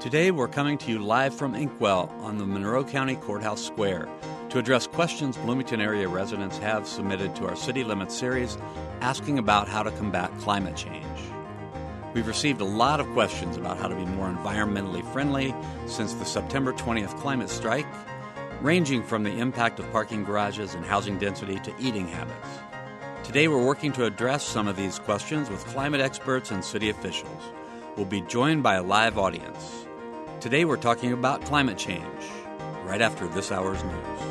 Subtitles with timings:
[0.00, 4.08] Today we're coming to you live from Inkwell on the Monroe County Courthouse Square
[4.48, 8.56] to address questions Bloomington area residents have submitted to our City Limits series
[9.00, 11.04] asking about how to combat climate change.
[12.14, 15.52] We've received a lot of questions about how to be more environmentally friendly
[15.86, 17.86] since the September 20th climate strike,
[18.60, 22.48] ranging from the impact of parking garages and housing density to eating habits.
[23.24, 27.42] Today we're working to address some of these questions with climate experts and city officials.
[27.96, 29.87] We'll be joined by a live audience.
[30.40, 32.04] Today we're talking about climate change,
[32.84, 34.27] right after this hour's news.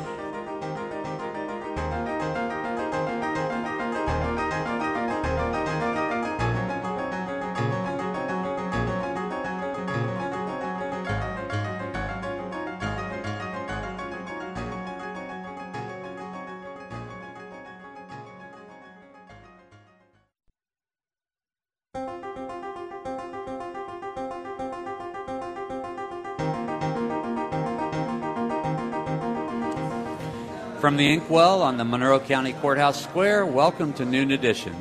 [30.98, 34.74] The Inkwell on the Monroe County Courthouse Square, welcome to Noon Edition.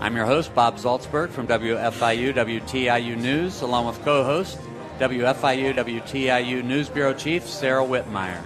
[0.00, 4.58] I'm your host, Bob Zaltsberg from WFIU WTIU News, along with co host,
[4.98, 8.42] WFIU WTIU News Bureau Chief Sara Wittmeyer.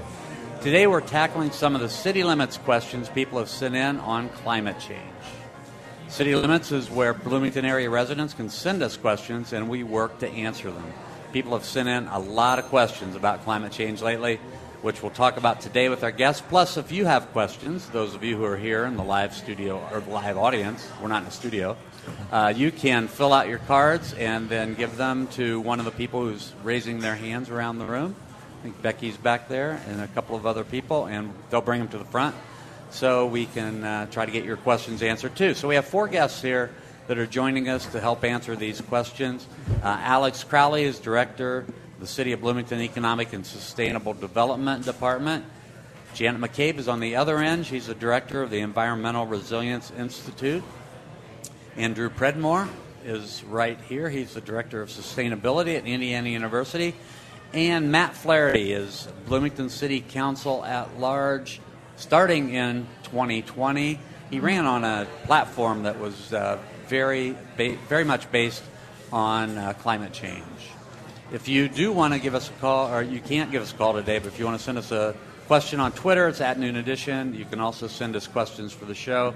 [0.60, 4.80] Today we're tackling some of the city limits questions people have sent in on climate
[4.80, 5.00] change.
[6.08, 10.28] City limits is where Bloomington area residents can send us questions and we work to
[10.30, 10.92] answer them.
[11.32, 14.40] People have sent in a lot of questions about climate change lately
[14.82, 16.42] which we'll talk about today with our guests.
[16.48, 19.86] Plus, if you have questions, those of you who are here in the live studio
[19.92, 21.76] or the live audience, we're not in the studio,
[22.30, 25.90] uh, you can fill out your cards and then give them to one of the
[25.90, 28.14] people who's raising their hands around the room.
[28.60, 31.88] I think Becky's back there and a couple of other people, and they'll bring them
[31.88, 32.36] to the front
[32.90, 35.54] so we can uh, try to get your questions answered too.
[35.54, 36.70] So we have four guests here
[37.08, 39.46] that are joining us to help answer these questions.
[39.82, 41.64] Uh, Alex Crowley is director
[41.98, 45.44] the City of Bloomington Economic and Sustainable Development Department.
[46.14, 47.66] Janet McCabe is on the other end.
[47.66, 50.62] She's the director of the Environmental Resilience Institute.
[51.76, 52.68] Andrew Predmore
[53.04, 54.08] is right here.
[54.08, 56.94] He's the director of sustainability at Indiana University.
[57.52, 61.60] And Matt Flaherty is Bloomington City Council at large
[61.96, 63.98] starting in 2020.
[64.30, 68.62] He ran on a platform that was uh, very, ba- very much based
[69.12, 70.44] on uh, climate change.
[71.30, 73.74] If you do want to give us a call, or you can't give us a
[73.74, 75.14] call today, but if you want to send us a
[75.46, 77.34] question on Twitter, it's at Noon Edition.
[77.34, 79.34] You can also send us questions for the show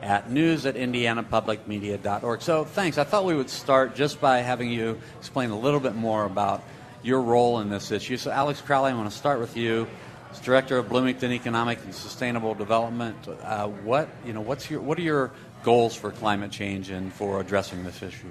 [0.00, 2.40] at news at indianapublicmedia.org.
[2.40, 2.96] So thanks.
[2.96, 6.62] I thought we would start just by having you explain a little bit more about
[7.02, 8.16] your role in this issue.
[8.16, 9.86] So, Alex Crowley, I want to start with you.
[10.30, 14.98] As director of Bloomington Economic and Sustainable Development, uh, what you know, what's your what
[14.98, 15.30] are your
[15.62, 18.30] goals for climate change and for addressing this issue?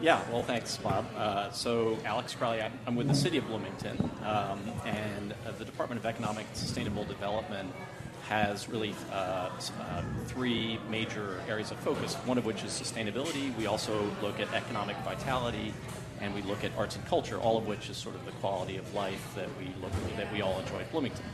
[0.00, 1.06] Yeah, well, thanks, Bob.
[1.16, 5.98] Uh, so, Alex Crowley, I'm with the City of Bloomington, um, and uh, the Department
[6.00, 7.72] of Economic and Sustainable Development
[8.28, 9.48] has really uh,
[9.80, 13.56] uh, three major areas of focus, one of which is sustainability.
[13.56, 15.74] We also look at economic vitality,
[16.20, 18.76] and we look at arts and culture, all of which is sort of the quality
[18.76, 21.24] of life that we look that we all enjoy at Bloomington.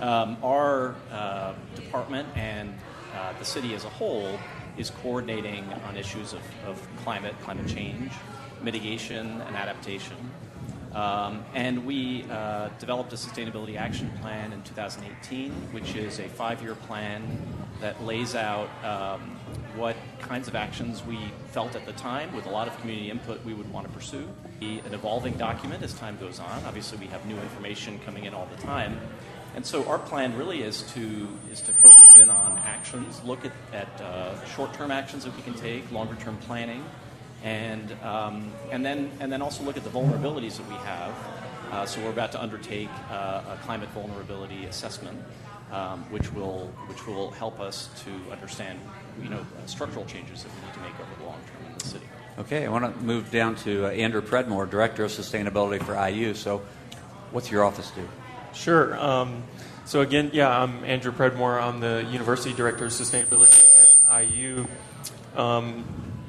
[0.00, 2.78] Um, our uh, department and
[3.12, 4.38] uh, the city as a whole
[4.76, 8.12] is coordinating on issues of, of climate, climate change,
[8.62, 10.16] mitigation, and adaptation.
[10.94, 16.62] Um, and we uh, developed a sustainability action plan in 2018, which is a five
[16.62, 17.22] year plan
[17.80, 19.20] that lays out um,
[19.74, 21.18] what kinds of actions we
[21.50, 24.28] felt at the time, with a lot of community input, we would want to pursue.
[24.60, 26.64] An evolving document as time goes on.
[26.64, 28.98] Obviously, we have new information coming in all the time.
[29.54, 33.52] And so our plan really is to is to focus in on actions, look at,
[33.72, 36.84] at uh, short-term actions that we can take, longer-term planning,
[37.44, 41.14] and um, and then and then also look at the vulnerabilities that we have.
[41.70, 45.22] Uh, so we're about to undertake uh, a climate vulnerability assessment,
[45.70, 48.80] um, which will which will help us to understand
[49.22, 51.84] you know structural changes that we need to make over the long term in the
[51.84, 52.06] city.
[52.40, 56.34] Okay, I want to move down to uh, Andrew Predmore, Director of Sustainability for IU.
[56.34, 56.62] So,
[57.30, 58.08] what's your office do?
[58.54, 58.96] Sure.
[58.98, 59.42] Um,
[59.84, 61.60] so again, yeah, I'm Andrew Predmore.
[61.60, 63.66] I'm the University Director of Sustainability
[64.08, 64.66] at IU.
[65.36, 65.84] Um,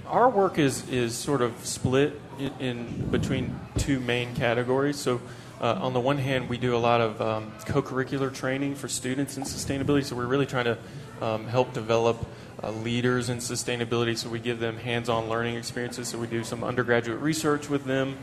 [0.08, 4.98] our work is, is sort of split in, in between two main categories.
[4.98, 5.22] So
[5.62, 9.38] uh, on the one hand, we do a lot of um, co-curricular training for students
[9.38, 10.04] in sustainability.
[10.04, 10.78] So we're really trying to
[11.22, 12.26] um, help develop
[12.62, 14.18] uh, leaders in sustainability.
[14.18, 16.08] So we give them hands-on learning experiences.
[16.08, 18.18] So we do some undergraduate research with them.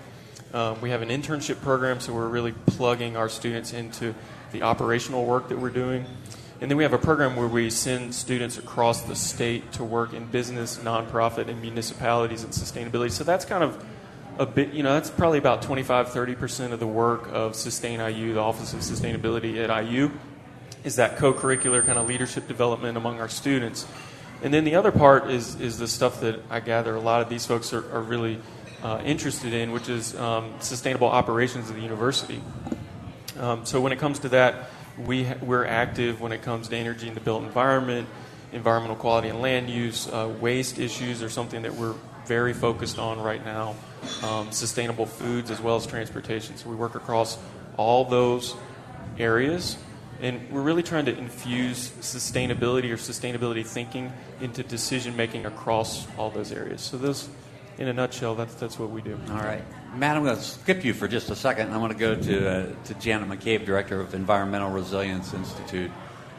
[0.55, 4.15] Um, we have an internship program, so we're really plugging our students into
[4.53, 6.05] the operational work that we're doing.
[6.61, 10.13] And then we have a program where we send students across the state to work
[10.13, 13.11] in business, nonprofit, and municipalities and sustainability.
[13.11, 13.83] So that's kind of
[14.39, 18.35] a bit, you know, that's probably about 25, 30% of the work of Sustain IU,
[18.35, 20.11] the Office of Sustainability at IU,
[20.85, 23.87] is that co curricular kind of leadership development among our students.
[24.43, 27.31] And then the other part is, is the stuff that I gather a lot of
[27.31, 28.39] these folks are, are really
[28.83, 32.41] uh, interested in, which is um, sustainable operations of the university.
[33.39, 36.77] Um, so when it comes to that, we ha- we're active when it comes to
[36.77, 38.09] energy in the built environment,
[38.53, 41.95] environmental quality and land use, uh, waste issues are something that we're
[42.27, 43.75] very focused on right now,
[44.23, 46.57] um, sustainable foods as well as transportation.
[46.57, 47.39] So we work across
[47.77, 48.55] all those
[49.19, 49.77] areas,
[50.21, 56.31] and we're really trying to infuse sustainability or sustainability thinking into decision making across all
[56.31, 56.81] those areas.
[56.81, 57.29] So those,
[57.79, 59.19] in a nutshell, that's that's what we do.
[59.31, 59.63] All right,
[59.95, 61.73] Matt, I'm going to skip you for just a second.
[61.73, 65.91] I want to go to uh, to Janet McCabe, director of Environmental Resilience Institute.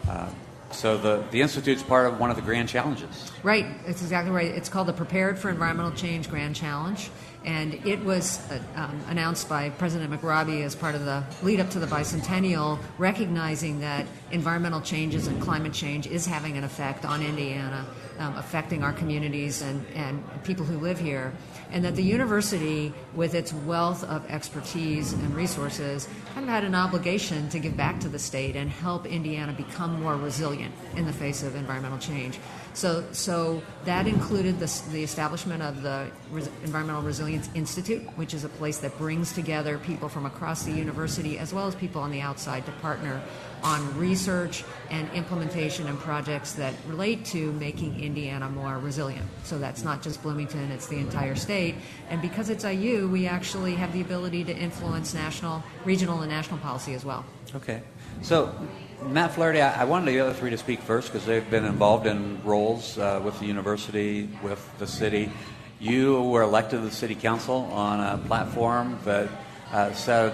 [0.07, 0.29] Uh,
[0.73, 3.31] so the, the Institute's part of one of the grand challenges.
[3.43, 4.47] Right, it's exactly right.
[4.47, 7.09] It's called the Prepared for Environmental Change Grand Challenge,
[7.45, 11.69] and it was uh, um, announced by President McRobbie as part of the lead up
[11.71, 17.21] to the bicentennial, recognizing that environmental changes and climate change is having an effect on
[17.21, 17.85] Indiana,
[18.19, 21.33] um, affecting our communities and, and people who live here
[21.73, 26.75] and that the university, with its wealth of expertise and resources, kind of had an
[26.75, 31.13] obligation to give back to the state and help Indiana become more resilient in the
[31.13, 32.37] face of environmental change.
[32.75, 38.43] So, so that included the, the establishment of the Res- Environmental Resilience Institute, which is
[38.43, 42.11] a place that brings together people from across the university as well as people on
[42.11, 43.21] the outside to partner
[43.63, 49.25] on research and implementation and projects that relate to making Indiana more resilient.
[49.43, 51.75] So that's not just Bloomington, it's the entire state.
[52.09, 56.59] And because it's IU, we actually have the ability to influence national, regional, and national
[56.59, 57.25] policy as well.
[57.55, 57.81] Okay.
[58.21, 58.53] So,
[59.01, 62.07] Matt Flaherty, I, I wanted the other three to speak first because they've been involved
[62.07, 65.31] in roles uh, with the university, with the city.
[65.79, 69.29] You were elected to the city council on a platform that
[69.71, 70.33] uh, said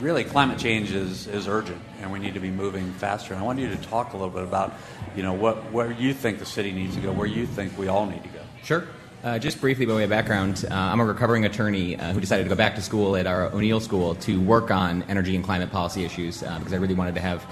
[0.00, 3.34] really climate change is, is urgent and we need to be moving faster.
[3.34, 4.74] And I want you to talk a little bit about,
[5.16, 7.88] you know, what where you think the city needs to go, where you think we
[7.88, 8.40] all need to go.
[8.62, 8.86] Sure.
[9.22, 12.42] Uh, just briefly, by way of background, uh, I'm a recovering attorney uh, who decided
[12.42, 15.72] to go back to school at our O'Neill School to work on energy and climate
[15.72, 17.42] policy issues uh, because I really wanted to have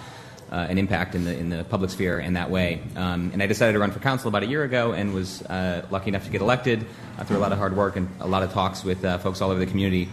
[0.51, 2.83] uh, an impact in the in the public sphere in that way.
[2.95, 5.87] Um, and I decided to run for council about a year ago and was uh,
[5.91, 6.85] lucky enough to get elected
[7.25, 9.61] through a lot of hard work and a lot of talks with folks all over
[9.61, 10.11] the community.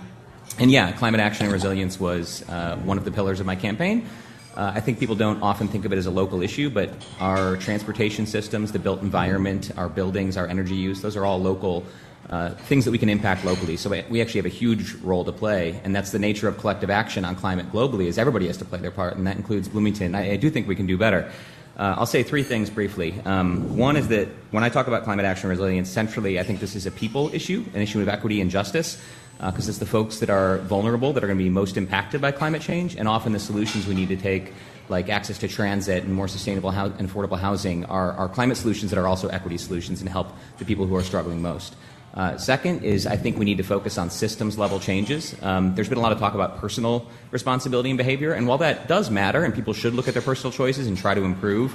[0.57, 2.43] And yeah, climate action and resilience was
[2.83, 4.07] one of the pillars of my campaign.
[4.55, 6.89] Uh, I think people don't often think of it as a local issue, but
[7.21, 11.85] our transportation systems, the built environment, our buildings, our energy use, those are all local
[12.29, 13.77] uh, things that we can impact locally.
[13.77, 16.89] So we actually have a huge role to play, and that's the nature of collective
[16.89, 18.07] action on climate globally.
[18.07, 20.13] Is everybody has to play their part, and that includes Bloomington.
[20.13, 21.31] I, I do think we can do better.
[21.77, 23.15] Uh, I'll say three things briefly.
[23.23, 26.59] Um, one is that when I talk about climate action and resilience, centrally, I think
[26.59, 29.01] this is a people issue, an issue of equity and justice
[29.39, 32.19] because uh, it's the folks that are vulnerable that are going to be most impacted
[32.19, 34.53] by climate change, and often the solutions we need to take,
[34.89, 38.91] like access to transit and more sustainable ho- and affordable housing, are, are climate solutions
[38.91, 40.27] that are also equity solutions and help
[40.57, 41.75] the people who are struggling most.
[42.15, 45.33] Uh, second is I think we need to focus on systems level changes.
[45.41, 48.89] Um, there's been a lot of talk about personal responsibility and behavior, and while that
[48.89, 51.73] does matter and people should look at their personal choices and try to improve,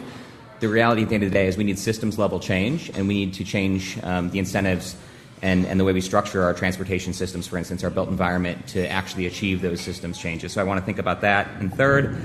[0.60, 3.08] the reality at the end of the day is we need systems level change and
[3.08, 4.96] we need to change um, the incentives
[5.44, 8.88] and, and the way we structure our transportation systems, for instance, our built environment to
[8.88, 10.54] actually achieve those systems changes.
[10.54, 11.46] So I want to think about that.
[11.60, 12.16] And third,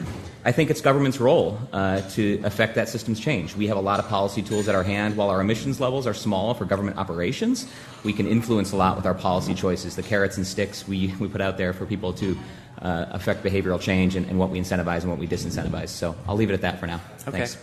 [0.46, 3.58] I think it's government's role uh, to affect that systems change.
[3.58, 5.18] We have a lot of policy tools at our hand.
[5.18, 7.70] While our emissions levels are small for government operations,
[8.06, 11.28] we can influence a lot with our policy choices, the carrots and sticks we, we
[11.28, 12.38] put out there for people to
[12.82, 15.90] uh, affect behavioral change and, and, what we incentivize and what we disincentivize.
[15.90, 17.02] So I'll leave it at that for now.
[17.28, 17.40] Okay.
[17.40, 17.58] Thanks.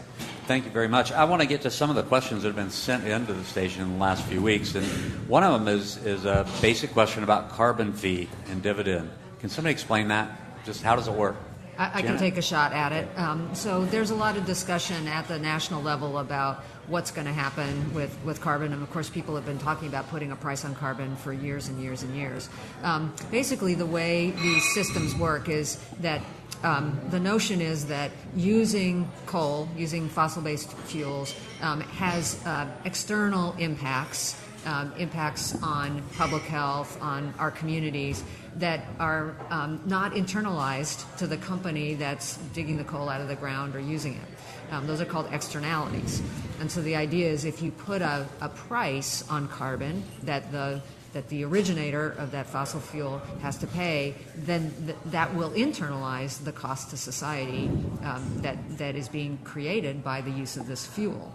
[0.47, 1.11] Thank you very much.
[1.11, 3.43] I want to get to some of the questions that have been sent into the
[3.43, 4.87] station in the last few weeks, and
[5.29, 9.11] one of them is is a basic question about carbon fee and dividend.
[9.41, 10.31] Can somebody explain that?
[10.65, 11.35] Just how does it work?
[11.79, 13.09] I, I can take a shot at it.
[13.19, 17.33] Um, so there's a lot of discussion at the national level about what's going to
[17.33, 18.73] happen with, with carbon.
[18.73, 21.69] And of course, people have been talking about putting a price on carbon for years
[21.69, 22.49] and years and years.
[22.83, 26.23] Um, basically, the way these systems work is that
[26.63, 33.55] um, the notion is that using coal, using fossil based fuels, um, has uh, external
[33.59, 34.41] impacts.
[34.67, 38.25] Um, impacts on public health, on our communities
[38.57, 43.37] that are um, not internalized to the company that's digging the coal out of the
[43.37, 44.73] ground or using it.
[44.73, 46.21] Um, those are called externalities.
[46.59, 50.83] And so the idea is if you put a, a price on carbon that the
[51.17, 56.45] that the originator of that fossil fuel has to pay, then th- that will internalize
[56.45, 57.71] the cost to society
[58.03, 61.33] um, that, that is being created by the use of this fuel.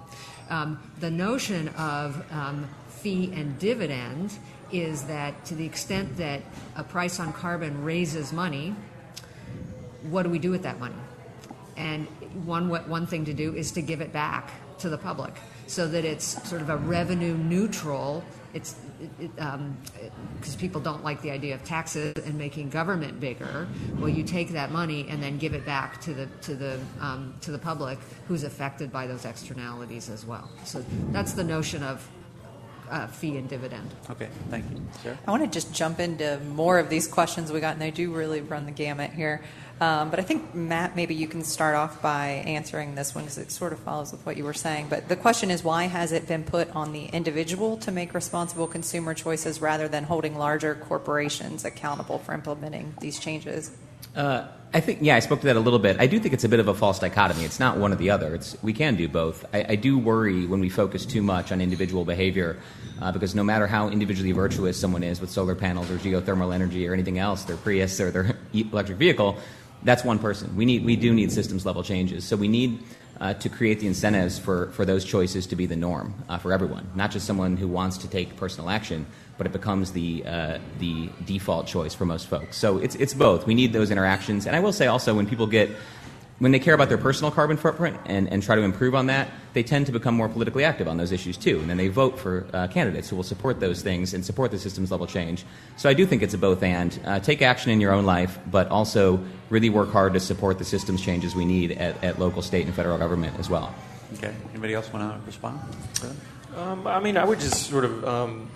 [0.52, 4.38] Um, the notion of um, fee and dividend
[4.72, 6.44] is that to the extent that
[6.76, 8.76] a price on carbon raises money,
[10.04, 11.02] what do we do with that money?
[11.76, 12.06] And
[12.46, 15.34] one one thing to do is to give it back to the public
[15.66, 18.24] so that it's sort of a revenue neutral.
[18.54, 18.76] It's
[19.20, 23.68] because um, people don't like the idea of taxes and making government bigger.
[23.98, 27.34] Well, you take that money and then give it back to the to the um,
[27.42, 30.50] to the public who's affected by those externalities as well.
[30.66, 32.08] So that's the notion of
[32.90, 33.90] uh, fee and dividend.
[34.10, 34.82] Okay, thank you.
[35.02, 35.18] Sarah?
[35.26, 38.14] I want to just jump into more of these questions we got, and they do
[38.14, 39.42] really run the gamut here.
[39.82, 43.40] Um, but I think, Matt, maybe you can start off by answering this one because
[43.40, 44.88] it sort of follows with what you were saying.
[44.90, 48.68] But the question is why has it been put on the individual to make responsible
[48.68, 53.72] consumer choices rather than holding larger corporations accountable for implementing these changes?
[54.16, 56.00] Uh, I think, yeah, I spoke to that a little bit.
[56.00, 57.44] I do think it's a bit of a false dichotomy.
[57.44, 58.36] It's not one or the other.
[58.36, 59.46] It's, we can do both.
[59.52, 62.60] I, I do worry when we focus too much on individual behavior
[63.02, 66.88] uh, because no matter how individually virtuous someone is with solar panels or geothermal energy
[66.88, 69.38] or anything else, their Prius or their electric vehicle,
[69.84, 70.56] that's one person.
[70.56, 72.24] We, need, we do need systems level changes.
[72.24, 72.84] So we need
[73.20, 76.52] uh, to create the incentives for, for those choices to be the norm uh, for
[76.52, 79.06] everyone, not just someone who wants to take personal action,
[79.38, 82.58] but it becomes the, uh, the default choice for most folks.
[82.58, 83.46] So it's, it's both.
[83.46, 84.48] We need those interactions.
[84.48, 85.70] And I will say also, when people get
[86.42, 89.30] when they care about their personal carbon footprint and, and try to improve on that,
[89.54, 91.60] they tend to become more politically active on those issues too.
[91.60, 94.58] And then they vote for uh, candidates who will support those things and support the
[94.58, 95.46] systems level change.
[95.78, 97.00] So I do think it's a both and.
[97.06, 100.66] Uh, take action in your own life, but also really work hard to support the
[100.66, 103.76] systems changes we need at, at local, state, and federal government as well.
[104.16, 104.34] Okay.
[104.50, 105.60] Anybody else want to respond?
[106.58, 108.50] Um, I mean, I would just sort of um,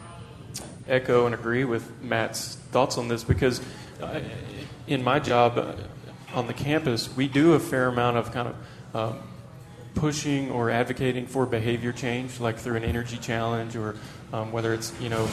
[0.88, 3.62] echo and agree with Matt's thoughts on this because
[4.02, 4.22] uh,
[4.88, 5.74] in my job, uh,
[6.36, 8.56] on the campus, we do a fair amount of kind of
[8.96, 9.20] um,
[9.96, 13.96] pushing or advocating for behavior change, like through an energy challenge or
[14.34, 15.28] um, whether it's, you know,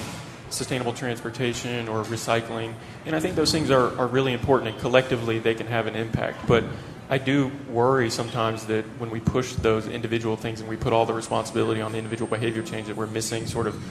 [0.50, 2.74] sustainable transportation or recycling.
[3.04, 5.96] And I think those things are, are really important, and collectively they can have an
[5.96, 6.46] impact.
[6.46, 6.64] But
[7.10, 11.06] I do worry sometimes that when we push those individual things and we put all
[11.06, 13.82] the responsibility on the individual behavior change, that we're missing sort of,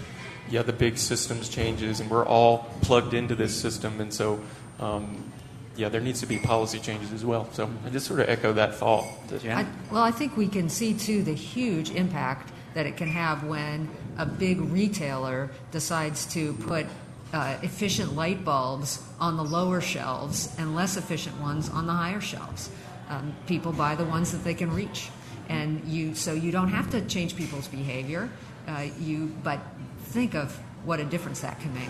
[0.49, 3.99] yeah, the big systems changes, and we're all plugged into this system.
[3.99, 4.39] And so
[4.79, 5.30] um,
[5.75, 7.49] yeah, there needs to be policy changes as well.
[7.53, 9.05] So I just sort of echo that thought.
[9.45, 13.43] I, well, I think we can see too the huge impact that it can have
[13.43, 16.85] when a big retailer decides to put
[17.33, 22.21] uh, efficient light bulbs on the lower shelves and less efficient ones on the higher
[22.21, 22.69] shelves.
[23.09, 25.09] Um, people buy the ones that they can reach,
[25.49, 28.29] and you so you don't have to change people's behavior.
[28.67, 29.59] Uh, you but
[30.05, 31.89] think of what a difference that can make.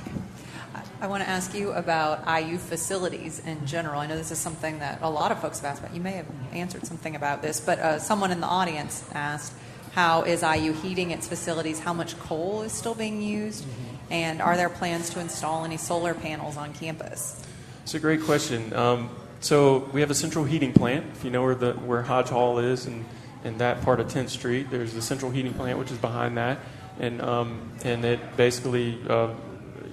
[1.02, 4.00] I want to ask you about IU facilities in general.
[4.00, 5.96] I know this is something that a lot of folks have asked about.
[5.96, 9.54] You may have answered something about this, but uh, someone in the audience asked,
[9.94, 11.80] how is IU heating its facilities?
[11.80, 13.66] How much coal is still being used?
[13.66, 14.14] Mm-hmm.
[14.14, 17.44] And are there plans to install any solar panels on campus?
[17.84, 18.74] It's a great question.
[18.74, 19.10] Um,
[19.42, 21.08] so we have a central heating plant.
[21.14, 23.04] If you know where the where Hodge Hall is and
[23.44, 26.60] in that part of 10th Street, there's the central heating plant, which is behind that,
[27.00, 29.34] and um, and it basically uh,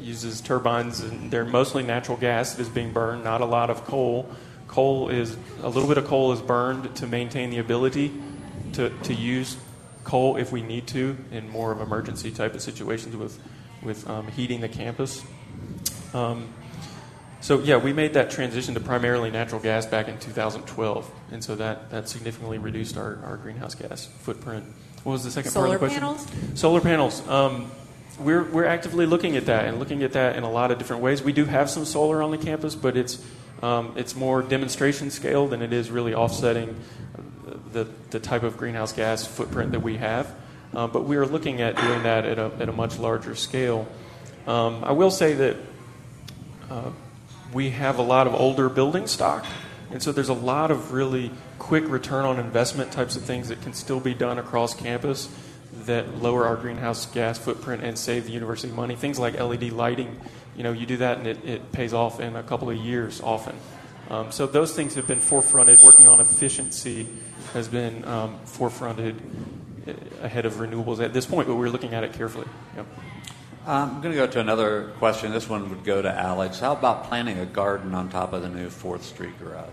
[0.09, 3.85] uses turbines, and they're mostly natural gas that is being burned, not a lot of
[3.85, 4.29] coal.
[4.67, 8.13] Coal is a little bit of coal is burned to maintain the ability
[8.73, 9.57] to, to use
[10.05, 13.39] coal if we need to in more of emergency type of situations with
[13.83, 15.23] with um, heating the campus.
[16.15, 16.49] Um,
[17.41, 21.55] so yeah, we made that transition to primarily natural gas back in 2012, and so
[21.57, 24.65] that, that significantly reduced our, our greenhouse gas footprint.
[25.05, 26.57] What was the second Solar part of the question?
[26.57, 27.21] Solar Panels?
[27.21, 27.29] Solar panels.
[27.29, 27.71] Um,
[28.19, 31.03] we're, we're actively looking at that and looking at that in a lot of different
[31.03, 31.23] ways.
[31.23, 33.23] We do have some solar on the campus, but it's,
[33.63, 36.77] um, it's more demonstration scale than it is really offsetting
[37.73, 40.33] the, the type of greenhouse gas footprint that we have.
[40.75, 43.87] Uh, but we are looking at doing that at a, at a much larger scale.
[44.47, 45.57] Um, I will say that
[46.71, 46.91] uh,
[47.53, 49.47] we have a lot of older building stock,
[49.91, 53.63] and so there's a lot of really quick return on investment types of things that
[53.63, 55.29] can still be done across campus
[55.87, 58.97] that lower our greenhouse gas footprint and save the university money.
[58.97, 60.19] Things like LED lighting,
[60.57, 63.21] you know, you do that and it, it pays off in a couple of years
[63.21, 63.57] often.
[64.11, 65.83] Um, so those things have been forefronted.
[65.83, 67.09] Working on efficiency
[67.53, 69.17] has been um, forefronted
[69.87, 69.93] uh,
[70.23, 72.47] ahead of renewables at this point, but we're looking at it carefully.
[72.77, 72.87] Yep.
[73.67, 75.31] Um, I'm going to go to another question.
[75.31, 76.59] This one would go to Alex.
[76.59, 79.69] How about planting a garden on top of the new Fourth Street garage?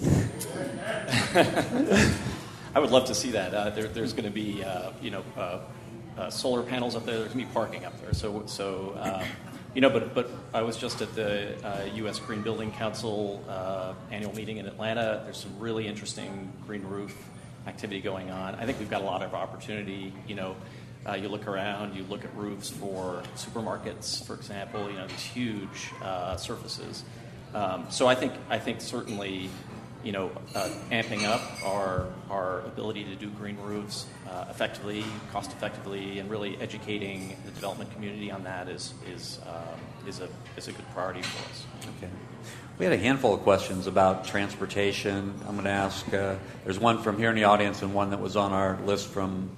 [2.74, 3.52] I would love to see that.
[3.52, 5.58] Uh, there, there's going to be, uh, you know, uh,
[6.16, 7.18] uh, solar panels up there.
[7.18, 8.12] There's going to be parking up there.
[8.12, 9.26] So, so um,
[9.74, 11.54] you know, but but I was just at the
[11.94, 12.20] U.S.
[12.20, 15.22] Uh, green Building Council uh, annual meeting in Atlanta.
[15.24, 17.16] There's some really interesting green roof
[17.66, 18.54] activity going on.
[18.54, 20.12] I think we've got a lot of opportunity.
[20.28, 20.56] You know,
[21.06, 25.24] Uh, you look around, you look at roofs for supermarkets, for example, you know, these
[25.24, 25.90] huge
[26.36, 27.04] surfaces.
[27.54, 29.48] Um, so I think, I think certainly,
[30.02, 35.52] you know, uh, amping up our, our ability to do green roofs uh, effectively, cost
[35.52, 40.68] effectively, and really educating the development community on that is, is, um, is, a, is
[40.68, 41.66] a good priority for us.
[41.98, 42.10] Okay.
[42.78, 45.34] We had a handful of questions about transportation.
[45.46, 48.20] I'm going to ask, uh, there's one from here in the audience and one that
[48.20, 49.50] was on our list from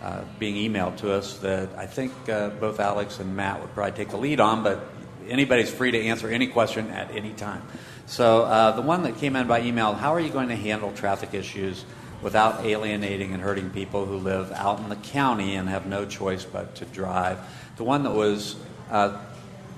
[0.00, 3.92] uh, being emailed to us that I think uh, both Alex and Matt would probably
[3.92, 4.80] take the lead on, but
[5.28, 7.62] anybody's free to answer any question at any time.
[8.10, 10.90] So uh, the one that came in by email, how are you going to handle
[10.90, 11.84] traffic issues
[12.22, 16.44] without alienating and hurting people who live out in the county and have no choice
[16.44, 17.38] but to drive?
[17.76, 18.56] The one that was
[18.90, 19.16] uh,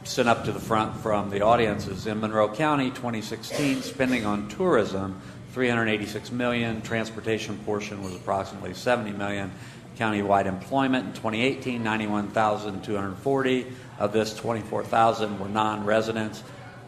[0.04, 4.48] sent up to the front from the audience is in Monroe County 2016 spending on
[4.48, 5.20] tourism
[5.52, 9.52] 386 million transportation portion was approximately 70 million
[9.98, 13.66] Countywide employment in 2018, 91,240.
[13.98, 16.42] Of this, 24,000 were non residents.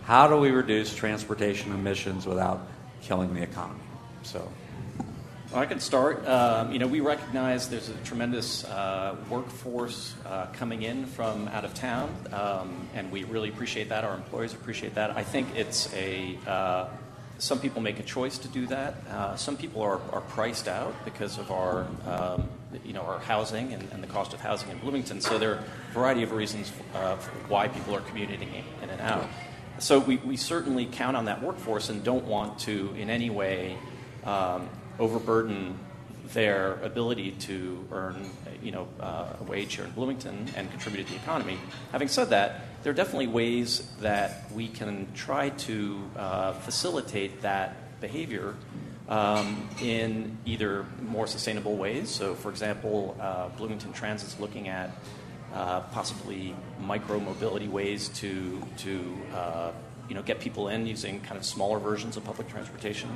[0.07, 2.67] How do we reduce transportation emissions without
[3.01, 3.81] killing the economy?
[4.23, 4.47] So.
[5.51, 6.27] Well, I can start.
[6.29, 11.65] Um, you know, we recognize there's a tremendous uh, workforce uh, coming in from out
[11.65, 14.05] of town, um, and we really appreciate that.
[14.05, 15.17] Our employees appreciate that.
[15.17, 16.89] I think it's a uh,
[17.39, 18.95] some people make a choice to do that.
[19.09, 22.49] Uh, some people are, are priced out because of our, um,
[22.85, 25.21] you know, our housing and, and, the cost of housing in Bloomington.
[25.21, 27.17] So there are a variety of reasons uh,
[27.49, 28.43] why people are commuting
[28.83, 29.29] in and out.
[29.79, 33.77] So we, we certainly count on that workforce and don't want to in any way
[34.25, 35.79] um, overburden
[36.33, 38.31] their ability to earn
[38.63, 41.59] you know, uh, a wage here in Bloomington and contribute to the economy.
[41.93, 48.01] Having said that, there are definitely ways that we can try to uh, facilitate that
[48.01, 48.55] behavior
[49.09, 52.09] um, in either more sustainable ways.
[52.09, 54.91] So, for example, uh, Bloomington Transit is looking at
[55.53, 59.73] uh, possibly micro mobility ways to to uh,
[60.09, 63.11] you know get people in using kind of smaller versions of public transportation.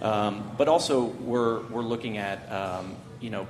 [0.00, 3.46] Um, but also, we're we're looking at um, you know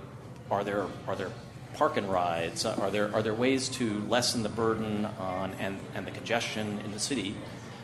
[0.51, 1.31] are there are there
[1.75, 2.65] park and rides?
[2.65, 6.93] Are there are there ways to lessen the burden on and, and the congestion in
[6.93, 7.35] the city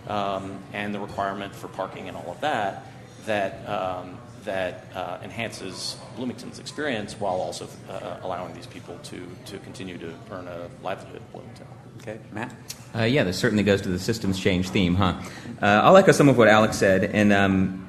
[0.09, 2.87] um, and the requirement for parking and all of that
[3.26, 9.59] that um, that uh, enhances Bloomington's experience while also uh, allowing these people to to
[9.59, 11.66] continue to earn a livelihood in Bloomington.
[12.00, 12.54] Okay, Matt.
[12.94, 15.14] Uh, yeah, this certainly goes to the systems change theme, huh?
[15.62, 17.85] Uh, I'll echo some of what Alex said, and um,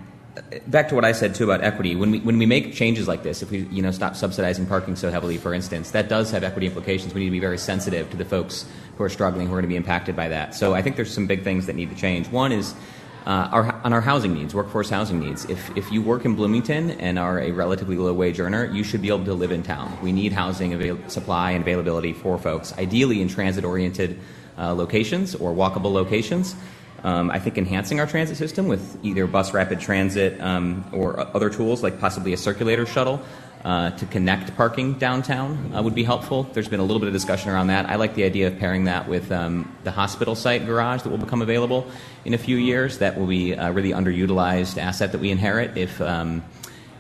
[0.68, 1.96] back to what I said too about equity.
[1.96, 4.96] When we when we make changes like this, if we you know stop subsidizing parking
[4.96, 7.14] so heavily, for instance, that does have equity implications.
[7.14, 8.66] We need to be very sensitive to the folks
[8.98, 10.56] who are struggling, who are going to be impacted by that.
[10.56, 12.28] So I think there's some big things that need to change.
[12.30, 12.74] One is.
[13.26, 15.46] Uh, our, on our housing needs, workforce housing needs.
[15.46, 19.02] If, if you work in Bloomington and are a relatively low wage earner, you should
[19.02, 19.98] be able to live in town.
[20.04, 24.20] We need housing avail- supply and availability for folks, ideally in transit oriented
[24.60, 26.56] uh, locations or walkable locations.
[27.04, 31.50] Um, I think enhancing our transit system with either bus rapid transit um, or other
[31.50, 33.22] tools like possibly a circulator shuttle
[33.66, 36.44] uh, to connect parking downtown uh, would be helpful.
[36.54, 37.90] There's been a little bit of discussion around that.
[37.90, 41.18] I like the idea of pairing that with um, the hospital site garage that will
[41.18, 41.88] become available
[42.26, 43.00] in a few years.
[43.00, 46.44] That will be a really underutilized asset that we inherit if um,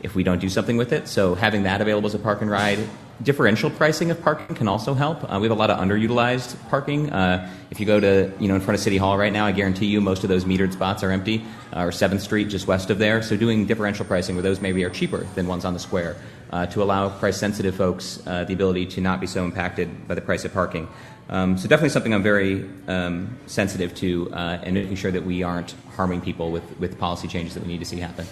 [0.01, 1.07] if we don't do something with it.
[1.07, 2.79] So having that available as a park and ride
[3.23, 5.23] differential pricing of parking can also help.
[5.23, 7.11] Uh, we have a lot of underutilized parking.
[7.11, 9.51] Uh, if you go to, you know, in front of City Hall right now, I
[9.51, 12.89] guarantee you most of those metered spots are empty, uh, or 7th Street just west
[12.89, 13.21] of there.
[13.21, 16.15] So doing differential pricing where those maybe are cheaper than ones on the square
[16.51, 20.15] uh, to allow price sensitive folks uh, the ability to not be so impacted by
[20.15, 20.87] the price of parking.
[21.27, 25.41] Um, so definitely something I'm very um, sensitive to uh, and making sure that we
[25.41, 28.27] aren't harming people with, with policy changes that we need to see happen.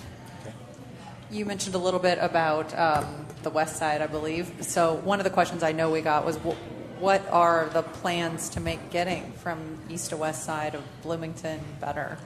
[1.34, 4.52] You mentioned a little bit about um, the west side, I believe.
[4.62, 8.60] So one of the questions I know we got was, what are the plans to
[8.60, 12.20] make getting from east to west side of Bloomington better?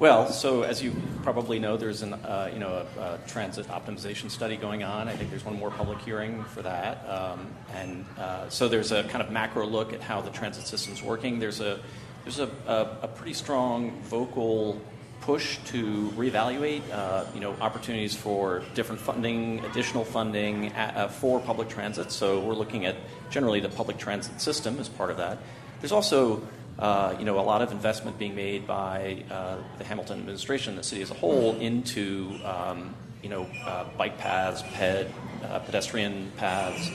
[0.00, 0.92] Well, so as you
[1.22, 5.06] probably know, there's an uh, you know a, a, transit optimization study going on.
[5.06, 9.04] I think there's one more public hearing for that, um, and uh, so there's a
[9.04, 11.38] kind of macro look at how the transit system's working.
[11.38, 11.80] There's a
[12.24, 14.80] there's a, a, a pretty strong vocal
[15.28, 21.38] push to reevaluate, uh, you know, opportunities for different funding, additional funding at, uh, for
[21.38, 22.10] public transit.
[22.10, 22.96] So we're looking at
[23.28, 25.36] generally the public transit system as part of that.
[25.80, 26.40] There's also
[26.78, 30.82] uh, you know, a lot of investment being made by uh, the Hamilton administration, the
[30.82, 35.08] city as a whole, into um, you know, uh, bike paths, ped,
[35.44, 36.90] uh, pedestrian paths,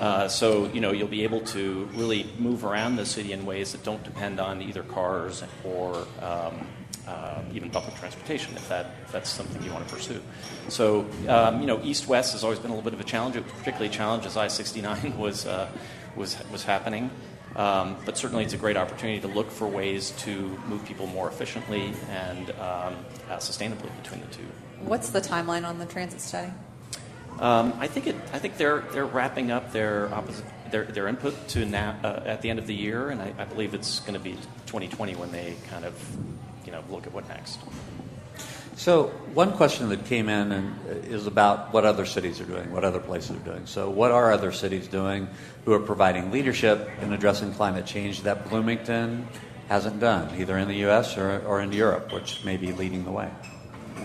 [0.00, 3.72] Uh, so you know you'll be able to really move around the city in ways
[3.72, 6.66] that don't depend on either cars or um,
[7.06, 10.20] uh, even public transportation, if that if that's something you want to pursue.
[10.68, 13.36] So um, you know east west has always been a little bit of a challenge.
[13.36, 15.68] It particularly a challenge as I-69 was uh,
[16.16, 17.10] was was happening.
[17.56, 21.26] Um, but certainly, it's a great opportunity to look for ways to move people more
[21.28, 22.96] efficiently and um,
[23.30, 24.44] uh, sustainably between the two.
[24.80, 26.52] What's the timeline on the transit study?
[27.40, 28.16] Um, I think it.
[28.32, 32.42] I think they're they're wrapping up their opposite, their their input to now uh, at
[32.42, 34.32] the end of the year, and I, I believe it's going to be
[34.66, 35.94] 2020 when they kind of
[36.64, 37.58] you know look at what next.
[38.76, 42.84] So one question that came in and is about what other cities are doing, what
[42.84, 43.64] other places are doing.
[43.64, 45.28] So what are other cities doing
[45.64, 49.28] who are providing leadership in addressing climate change that Bloomington
[49.68, 51.16] hasn't done, either in the U.S.
[51.16, 53.30] or, or in Europe, which may be leading the way?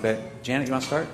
[0.01, 1.07] But Janet, you want to start?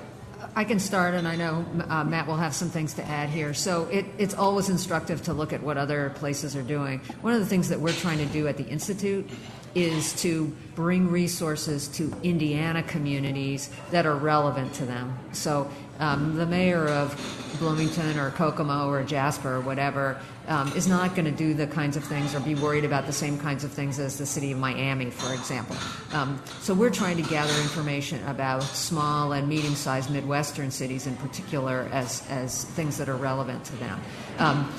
[0.58, 3.54] I can start, and I know uh, Matt will have some things to add here.
[3.54, 6.98] So it, it's always instructive to look at what other places are doing.
[7.20, 9.30] One of the things that we're trying to do at the Institute
[9.76, 15.16] is to bring resources to Indiana communities that are relevant to them.
[15.30, 17.16] So um, the mayor of
[17.58, 21.96] Bloomington or Kokomo or Jasper or whatever um, is not going to do the kinds
[21.96, 24.58] of things or be worried about the same kinds of things as the city of
[24.58, 25.76] Miami, for example.
[26.12, 31.16] Um, so we're trying to gather information about small and medium sized Midwestern cities in
[31.16, 34.00] particular as, as things that are relevant to them.
[34.38, 34.72] Um,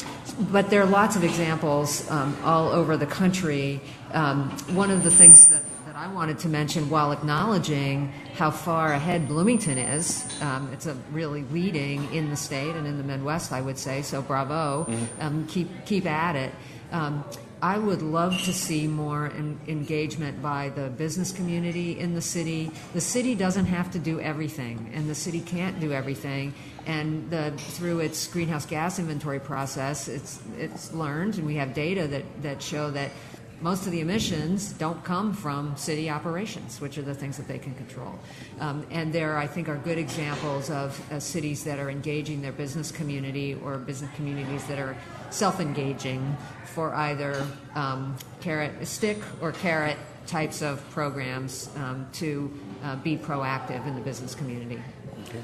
[0.51, 3.81] but there are lots of examples um, all over the country.
[4.13, 5.61] Um, one of the things that
[5.99, 10.25] I wanted to mention while acknowledging how far ahead Bloomington is.
[10.41, 14.01] Um, it's a really leading in the state and in the Midwest, I would say.
[14.01, 15.21] So bravo, mm-hmm.
[15.21, 16.53] um, keep keep at it.
[16.93, 17.25] Um,
[17.61, 22.71] I would love to see more in, engagement by the business community in the city.
[22.93, 26.53] The city doesn't have to do everything, and the city can't do everything.
[26.85, 32.07] And the, through its greenhouse gas inventory process, it's it's learned, and we have data
[32.07, 33.11] that that show that
[33.61, 37.59] most of the emissions don't come from city operations, which are the things that they
[37.59, 38.17] can control.
[38.59, 42.51] Um, and there, I think, are good examples of uh, cities that are engaging their
[42.51, 44.95] business community or business communities that are
[45.29, 47.45] self engaging for either
[47.75, 52.51] um, carrot, stick or carrot types of programs um, to
[52.83, 54.79] uh, be proactive in the business community.
[55.27, 55.41] Okay.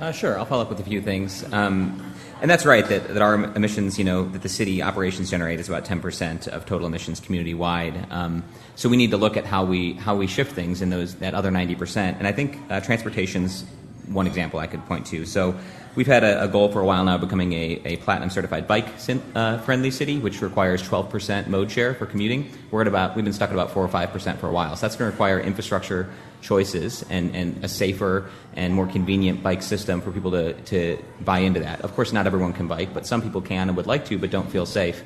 [0.00, 1.44] Uh, sure, I'll follow up with a few things.
[1.52, 5.58] Um, and that's right that, that our emissions, you know, that the city operations generate
[5.58, 8.06] is about 10% of total emissions community wide.
[8.10, 11.14] Um, so we need to look at how we how we shift things in those
[11.16, 11.96] that other 90%.
[11.96, 13.64] And I think uh, transportation's
[14.08, 15.24] one example I could point to.
[15.24, 15.56] So
[15.94, 18.86] we've had a, a goal for a while now becoming a, a platinum certified bike
[19.34, 22.50] uh, friendly city, which requires 12% mode share for commuting.
[22.70, 24.76] We're at about we've been stuck at about four or five percent for a while.
[24.76, 26.10] So that's going to require infrastructure
[26.40, 31.40] choices and, and a safer and more convenient bike system for people to, to buy
[31.40, 31.80] into that.
[31.82, 34.30] Of course, not everyone can bike, but some people can and would like to, but
[34.30, 35.02] don't feel safe.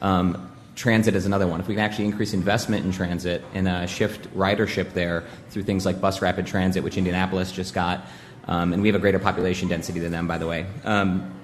[0.00, 1.60] Um, transit is another one.
[1.60, 5.84] If we can actually increase investment in transit and uh, shift ridership there through things
[5.84, 8.06] like bus rapid transit, which Indianapolis just got,
[8.46, 10.66] um, and we have a greater population density than them, by the way.
[10.84, 11.38] Um,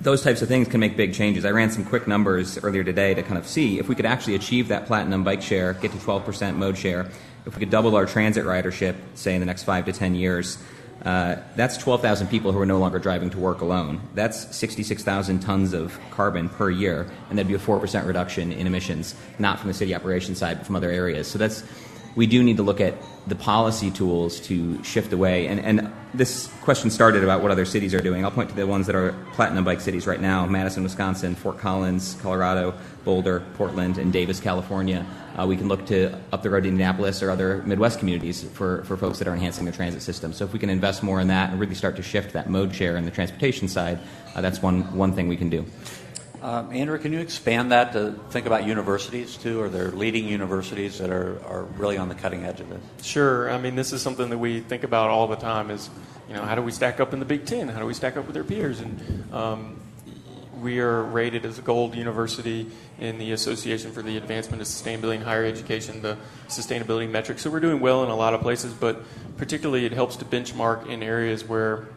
[0.00, 1.44] those types of things can make big changes.
[1.44, 4.34] I ran some quick numbers earlier today to kind of see if we could actually
[4.34, 7.08] achieve that platinum bike share, get to 12% mode share,
[7.46, 10.58] if we could double our transit ridership, say in the next five to 10 years,
[11.04, 14.00] uh, that's 12,000 people who are no longer driving to work alone.
[14.14, 19.14] That's 66,000 tons of carbon per year, and that'd be a 4% reduction in emissions,
[19.38, 21.28] not from the city operations side, but from other areas.
[21.28, 21.62] So that's
[22.16, 22.94] we do need to look at
[23.26, 25.46] the policy tools to shift away.
[25.46, 28.24] And, and this question started about what other cities are doing.
[28.24, 31.58] I'll point to the ones that are platinum bike cities right now Madison, Wisconsin, Fort
[31.58, 35.06] Collins, Colorado, Boulder, Portland, and Davis, California.
[35.36, 38.82] Uh, we can look to up the road to Indianapolis or other Midwest communities for,
[38.84, 40.32] for folks that are enhancing their transit system.
[40.32, 42.74] So if we can invest more in that and really start to shift that mode
[42.74, 43.98] share in the transportation side,
[44.34, 45.66] uh, that's one, one thing we can do.
[46.42, 49.60] Um, Andrew, can you expand that to think about universities too?
[49.60, 53.04] Are there leading universities that are, are really on the cutting edge of this?
[53.04, 53.50] Sure.
[53.50, 55.90] I mean, this is something that we think about all the time is,
[56.28, 57.68] you know, how do we stack up in the Big Ten?
[57.68, 58.80] How do we stack up with our peers?
[58.80, 59.80] And um,
[60.60, 62.66] we are rated as a gold university
[62.98, 66.16] in the Association for the Advancement of Sustainability in Higher Education, the
[66.48, 67.38] sustainability metric.
[67.38, 69.02] So we're doing well in a lot of places, but
[69.36, 71.88] particularly it helps to benchmark in areas where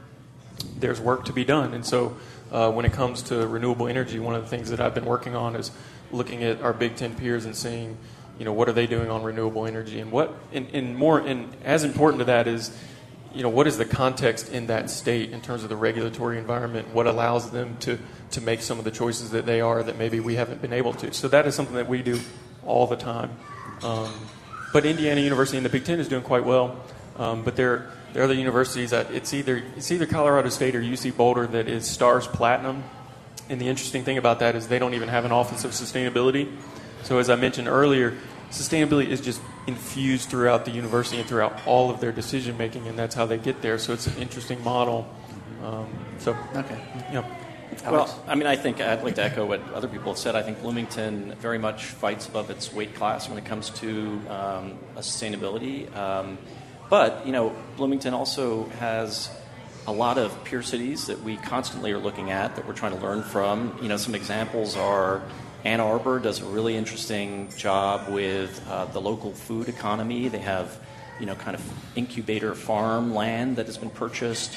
[0.77, 1.73] there's work to be done.
[1.73, 2.17] And so
[2.51, 5.35] uh, when it comes to renewable energy, one of the things that I've been working
[5.35, 5.71] on is
[6.11, 7.97] looking at our Big Ten peers and seeing,
[8.37, 11.55] you know, what are they doing on renewable energy, and what, and, and more, and
[11.63, 12.75] as important to that is,
[13.33, 16.93] you know, what is the context in that state in terms of the regulatory environment?
[16.93, 17.97] What allows them to
[18.31, 20.93] to make some of the choices that they are that maybe we haven't been able
[20.93, 21.13] to?
[21.13, 22.19] So that is something that we do
[22.65, 23.31] all the time.
[23.83, 24.11] Um,
[24.73, 26.79] but Indiana University in the Big Ten is doing quite well.
[27.17, 30.81] Um, but there there are other universities that it's either it's either Colorado State or
[30.81, 32.83] UC Boulder that is STARS platinum
[33.49, 36.51] And the interesting thing about that is they don't even have an Office of Sustainability.
[37.03, 38.15] So, as I mentioned earlier,
[38.51, 42.97] sustainability is just infused throughout the university and throughout all of their decision making, and
[42.97, 43.77] that's how they get there.
[43.77, 45.07] So, it's an interesting model.
[45.63, 45.87] Um,
[46.19, 46.79] so, Okay.
[47.11, 47.23] yeah.
[47.89, 50.35] Well, I mean, I think I'd like to echo what other people have said.
[50.35, 54.77] I think Bloomington very much fights above its weight class when it comes to um,
[54.97, 55.95] sustainability.
[55.95, 56.37] Um,
[56.89, 59.29] but, you know, Bloomington also has
[59.87, 63.01] a lot of peer cities that we constantly are looking at that we're trying to
[63.03, 63.77] learn from.
[63.81, 65.21] You know, some examples are
[65.65, 70.29] Ann Arbor does a really interesting job with uh, the local food economy.
[70.29, 70.79] They have,
[71.19, 71.61] you know, kind of
[71.97, 74.55] incubator farm land that has been purchased.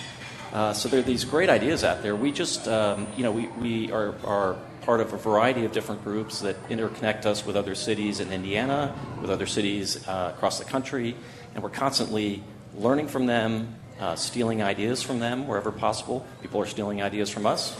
[0.53, 2.15] Uh, so there are these great ideas out there.
[2.15, 6.05] We just, um, you know, we, we are, are part of a variety of different
[6.05, 10.65] groups that interconnect us with other cities in Indiana, with other cities uh, across the
[10.65, 11.17] country,
[11.55, 12.45] and we're constantly
[12.77, 16.25] learning from them, uh, stealing ideas from them wherever possible.
[16.43, 17.77] People are stealing ideas from us.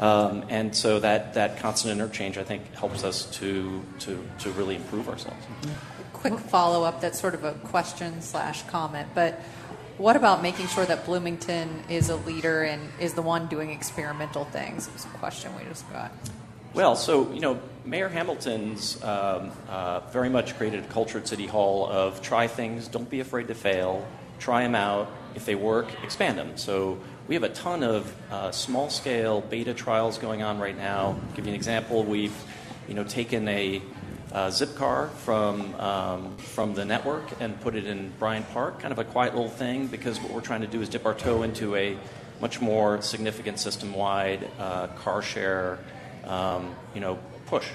[0.00, 4.76] Um, and so that, that constant interchange, I think, helps us to, to, to really
[4.76, 5.44] improve ourselves.
[6.12, 9.40] Quick follow up that's sort of a question slash comment, but
[9.98, 14.44] what about making sure that Bloomington is a leader and is the one doing experimental
[14.44, 14.88] things?
[14.88, 16.12] It was a question we just got.
[16.74, 21.46] Well, so, you know, Mayor Hamilton's um, uh, very much created a culture at City
[21.46, 24.06] Hall of try things, don't be afraid to fail,
[24.38, 25.10] try them out.
[25.34, 26.56] If they work, expand them.
[26.56, 31.18] So we have a ton of uh, small scale beta trials going on right now.
[31.20, 32.04] I'll give you an example.
[32.04, 32.34] We've,
[32.88, 33.82] you know, taken a
[34.32, 38.98] uh, Zipcar from, um, from the network and put it in Bryan Park, kind of
[38.98, 41.74] a quiet little thing, because what we're trying to do is dip our toe into
[41.74, 41.96] a
[42.40, 45.78] much more significant system wide uh, car share
[46.26, 47.68] um, you know, push.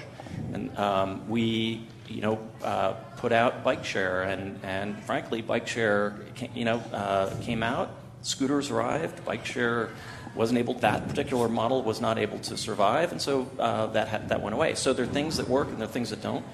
[0.52, 6.14] And um, we, you know, uh, put out bike share, and, and frankly, bike share,
[6.54, 7.90] you know, uh, came out.
[8.22, 9.24] Scooters arrived.
[9.24, 9.90] Bike share
[10.34, 10.74] wasn't able.
[10.74, 14.74] That particular model was not able to survive, and so uh, that that went away.
[14.74, 16.44] So there are things that work and there are things that don't.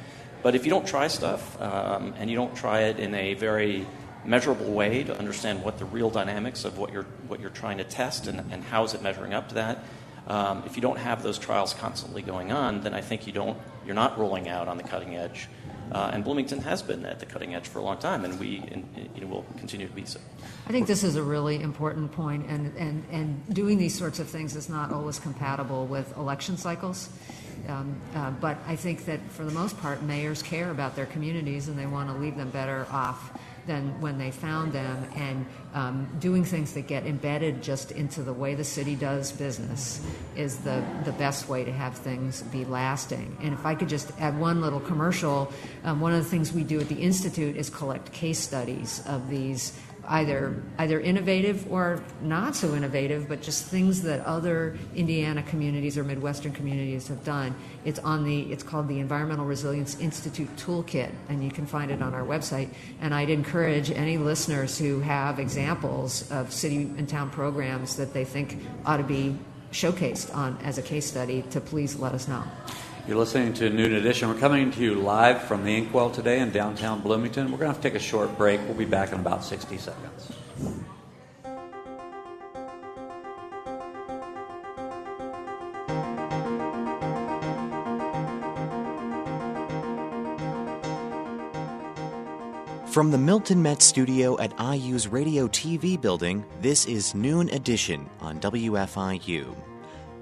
[0.42, 3.86] But if you don't try stuff um, and you don't try it in a very
[4.24, 7.84] measurable way to understand what the real dynamics of what you're what you're trying to
[7.84, 9.84] test and, and how is it measuring up to that,
[10.28, 13.58] um, if you don't have those trials constantly going on, then I think you don't,
[13.86, 15.48] you're not rolling out on the cutting edge.
[15.92, 18.58] Uh, and Bloomington has been at the cutting edge for a long time, and we
[18.72, 20.20] and, you know, will continue to be so.
[20.66, 24.28] I think this is a really important point, and, and, and doing these sorts of
[24.28, 27.08] things is not always compatible with election cycles.
[27.66, 31.68] Um, uh, but I think that for the most part, mayors care about their communities
[31.68, 33.32] and they want to leave them better off
[33.68, 38.32] than when they found them, and um, doing things that get embedded just into the
[38.32, 40.04] way the city does business
[40.34, 43.36] is the, the best way to have things be lasting.
[43.40, 45.52] And if I could just add one little commercial,
[45.84, 49.28] um, one of the things we do at the Institute is collect case studies of
[49.28, 55.98] these either either innovative or not so innovative, but just things that other Indiana communities
[55.98, 57.54] or Midwestern communities have done.
[57.84, 62.02] It's on the it's called the Environmental Resilience Institute Toolkit, and you can find it
[62.02, 62.68] on our website.
[63.00, 68.24] And I'd encourage any listeners who have examples of city and town programs that they
[68.24, 69.36] think ought to be
[69.72, 72.42] showcased on as a case study to please let us know.
[73.08, 74.28] You're listening to Noon Edition.
[74.28, 77.46] We're coming to you live from the Inkwell today in downtown Bloomington.
[77.46, 78.60] We're going to have to take a short break.
[78.66, 80.30] We'll be back in about 60 seconds.
[92.88, 98.38] From the Milton Met studio at IU's Radio TV building, this is Noon Edition on
[98.40, 99.56] WFIU.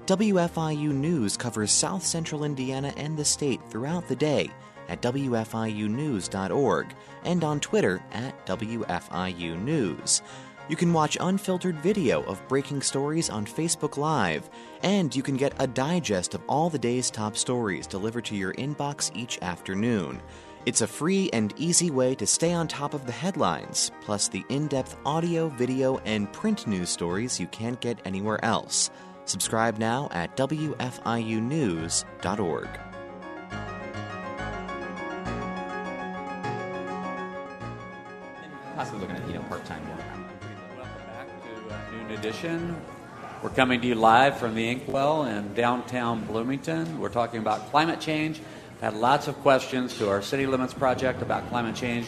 [0.07, 4.49] WFIU News covers South Central Indiana and the state throughout the day
[4.87, 10.21] at WFIUnews.org and on Twitter at WFIU News.
[10.69, 14.49] You can watch unfiltered video of breaking stories on Facebook Live,
[14.81, 18.53] and you can get a digest of all the day's top stories delivered to your
[18.53, 20.21] inbox each afternoon.
[20.65, 24.45] It's a free and easy way to stay on top of the headlines, plus the
[24.47, 28.89] in depth audio, video, and print news stories you can't get anywhere else.
[29.27, 30.79] Subscribe now at WFIUnews.org.
[38.75, 39.99] Possibly looking at you know part time work.
[40.77, 42.81] Welcome back to uh, Noon Edition.
[43.43, 46.97] We're coming to you live from the Inkwell in downtown Bloomington.
[46.97, 48.39] We're talking about climate change.
[48.79, 52.07] Had lots of questions to our City Limits project about climate change.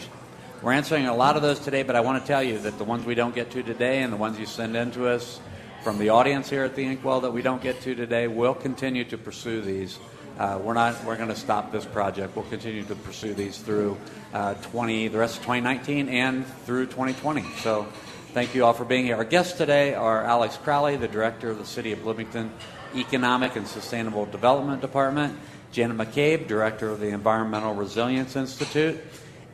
[0.62, 2.86] We're answering a lot of those today, but I want to tell you that the
[2.86, 5.42] ones we don't get to today and the ones you send in to us
[5.82, 9.06] from the audience here at the Inkwell that we don't get to today, we'll continue
[9.06, 9.98] to pursue these.
[10.38, 11.04] Uh, we're not.
[11.04, 12.36] We're going to stop this project.
[12.36, 13.98] We'll continue to pursue these through
[14.34, 17.44] uh, 20, the rest of 2019, and through 2020.
[17.58, 17.88] So,
[18.34, 19.16] thank you all for being here.
[19.18, 22.52] Our guests today are Alex Crowley, the director of the City of Bloomington
[22.96, 25.38] Economic and Sustainable Development Department,
[25.72, 29.00] Janet McCabe, Director of the Environmental Resilience Institute,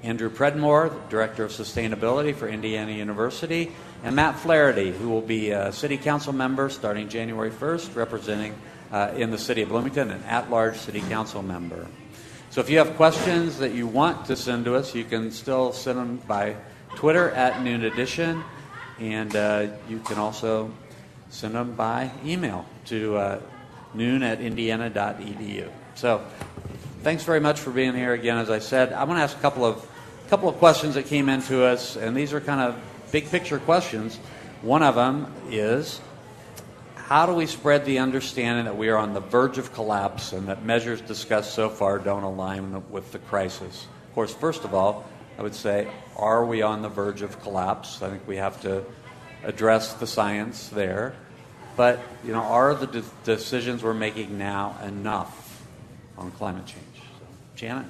[0.06, 3.72] Andrew Predmore, Director of Sustainability for Indiana University,
[4.04, 8.54] and Matt Flaherty, who will be a City Council member starting January 1st, representing
[8.92, 11.88] uh, in the City of Bloomington, an at large City Council member.
[12.52, 15.74] So if you have questions that you want to send to us, you can still
[15.74, 16.56] send them by
[16.94, 18.44] Twitter at Noon Edition,
[19.00, 20.72] and uh, you can also
[21.30, 23.42] send them by email to uh,
[23.96, 25.68] noon at indiana.edu.
[25.96, 26.24] So
[27.02, 28.38] thanks very much for being here again.
[28.38, 29.86] As I said, I want to ask a couple of
[30.30, 32.76] couple of questions that came into us, and these are kind of
[33.12, 34.18] big picture questions.
[34.62, 36.02] One of them is
[36.96, 40.48] how do we spread the understanding that we are on the verge of collapse and
[40.48, 43.88] that measures discussed so far don't align with the crisis?
[44.10, 45.06] Of course, first of all,
[45.38, 48.02] I would say, are we on the verge of collapse?
[48.02, 48.84] I think we have to
[49.44, 51.14] address the science there.
[51.76, 55.62] But, you know, are the de- decisions we're making now enough
[56.18, 56.86] on climate change?
[56.96, 57.86] So, Janet?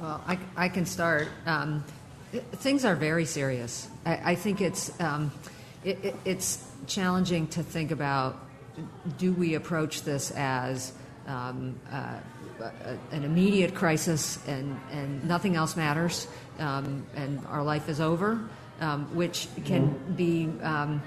[0.00, 1.28] Well, I, I can start.
[1.46, 1.84] Um,
[2.32, 3.88] things are very serious.
[4.04, 5.30] I, I think it's, um,
[5.84, 8.36] it, it, it's challenging to think about
[9.18, 10.92] do we approach this as
[11.28, 12.18] um, uh,
[13.12, 16.26] an immediate crisis and, and nothing else matters
[16.58, 18.40] um, and our life is over,
[18.80, 21.00] um, which can be um,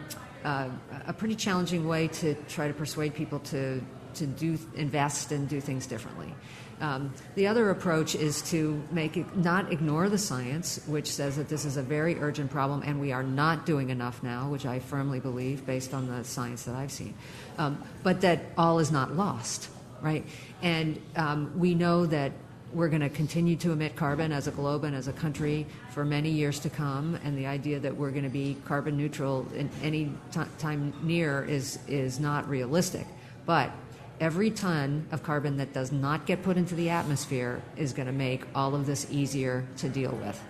[0.45, 0.69] uh,
[1.07, 3.81] a pretty challenging way to try to persuade people to,
[4.13, 6.33] to do invest and do things differently.
[6.79, 11.49] Um, the other approach is to make it, not ignore the science, which says that
[11.49, 14.79] this is a very urgent problem and we are not doing enough now, which I
[14.79, 17.15] firmly believe based on the science that I've seen,
[17.57, 19.69] um, but that all is not lost,
[20.01, 20.23] right?
[20.61, 22.31] And um, we know that
[22.73, 26.03] we're going to continue to emit carbon as a globe and as a country for
[26.03, 29.69] many years to come, and the idea that we're going to be carbon neutral in
[29.81, 33.07] any t- time near is is not realistic.
[33.45, 33.71] But
[34.19, 38.13] every ton of carbon that does not get put into the atmosphere is going to
[38.13, 40.41] make all of this easier to deal with.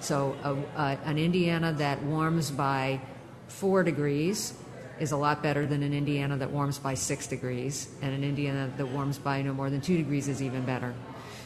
[0.00, 0.34] So,
[0.76, 3.00] an Indiana that warms by
[3.48, 4.54] four degrees
[4.98, 8.70] is a lot better than an Indiana that warms by six degrees, and an Indiana
[8.76, 10.94] that warms by no more than two degrees is even better.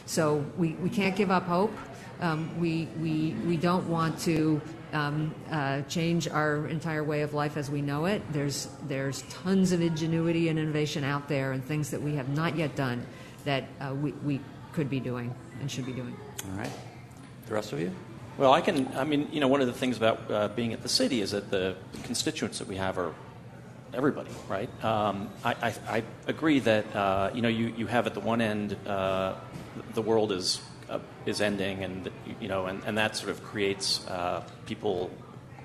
[0.05, 1.73] So, we, we can't give up hope.
[2.21, 4.61] Um, we, we, we don't want to
[4.93, 8.21] um, uh, change our entire way of life as we know it.
[8.31, 12.55] There's, there's tons of ingenuity and innovation out there and things that we have not
[12.55, 13.05] yet done
[13.43, 16.15] that uh, we, we could be doing and should be doing.
[16.51, 16.71] All right.
[17.47, 17.91] The rest of you?
[18.37, 20.81] Well, I can, I mean, you know, one of the things about uh, being at
[20.81, 23.13] the city is that the constituents that we have are
[23.93, 24.69] everybody, right?
[24.83, 28.41] Um, I, I, I, agree that, uh, you know, you, you have at the one
[28.41, 29.35] end, uh,
[29.93, 34.05] the world is uh, is ending, and you know, and, and that sort of creates
[34.07, 35.11] uh, people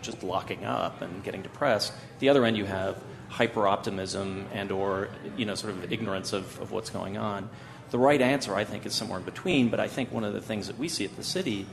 [0.03, 1.93] just locking up and getting depressed.
[2.21, 6.61] The other end, you have hyper optimism and or you know, sort of ignorance of,
[6.61, 7.49] of what's going on.
[7.91, 9.69] The right answer, I think, is somewhere in between.
[9.69, 11.67] But I think one of the things that we see at the city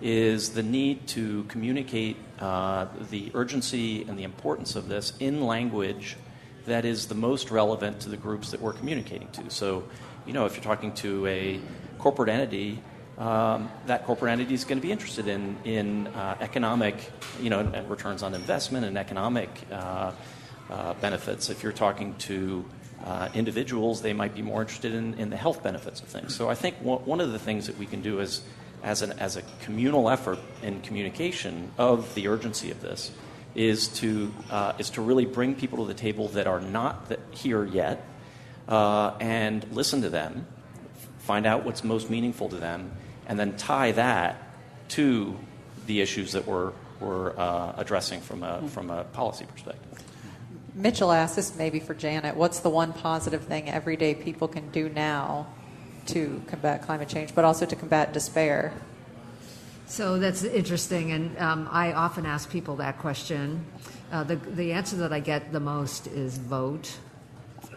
[0.00, 6.16] is the need to communicate uh, the urgency and the importance of this in language
[6.66, 9.48] that is the most relevant to the groups that we're communicating to.
[9.50, 9.84] So,
[10.26, 11.60] you know, if you're talking to a
[11.98, 12.82] corporate entity,
[13.22, 16.96] um, that corporate entity is going to be interested in, in uh, economic,
[17.40, 20.10] you know, returns on investment and economic uh,
[20.68, 21.48] uh, benefits.
[21.48, 22.64] If you're talking to
[23.04, 26.34] uh, individuals, they might be more interested in, in the health benefits of things.
[26.34, 28.42] So I think one of the things that we can do is,
[28.82, 33.12] as, an, as a communal effort in communication of the urgency of this
[33.54, 37.64] is to, uh, is to really bring people to the table that are not here
[37.64, 38.04] yet
[38.66, 40.44] uh, and listen to them,
[41.18, 42.90] find out what's most meaningful to them,
[43.26, 44.36] and then tie that
[44.90, 45.36] to
[45.86, 50.02] the issues that we're, we're uh, addressing from a, from a policy perspective.
[50.74, 52.36] Mitchell asked this maybe for Janet.
[52.36, 55.46] What's the one positive thing everyday people can do now
[56.06, 58.72] to combat climate change, but also to combat despair?
[59.86, 63.66] So that's interesting, and um, I often ask people that question.
[64.10, 66.96] Uh, the, the answer that I get the most is vote.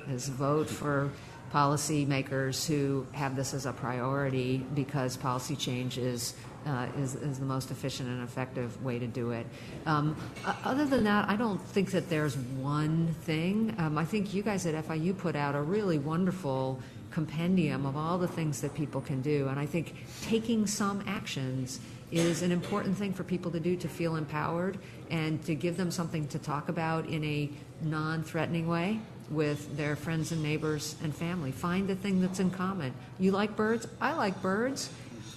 [0.07, 1.11] Is vote for
[1.55, 6.33] policymakers who have this as a priority because policy change is,
[6.65, 9.47] uh, is, is, the most efficient and effective way to do it.
[9.85, 10.17] Um,
[10.65, 13.73] other than that, I don't think that there's one thing.
[13.77, 16.77] Um, I think you guys at FIU put out a really wonderful
[17.09, 21.79] compendium of all the things that people can do, and I think taking some actions
[22.11, 24.77] is an important thing for people to do to feel empowered
[25.09, 27.49] and to give them something to talk about in a
[27.81, 28.99] non threatening way
[29.29, 31.51] with their friends and neighbors and family.
[31.51, 32.93] Find the thing that's in common.
[33.19, 33.87] You like birds?
[33.99, 34.89] I like birds.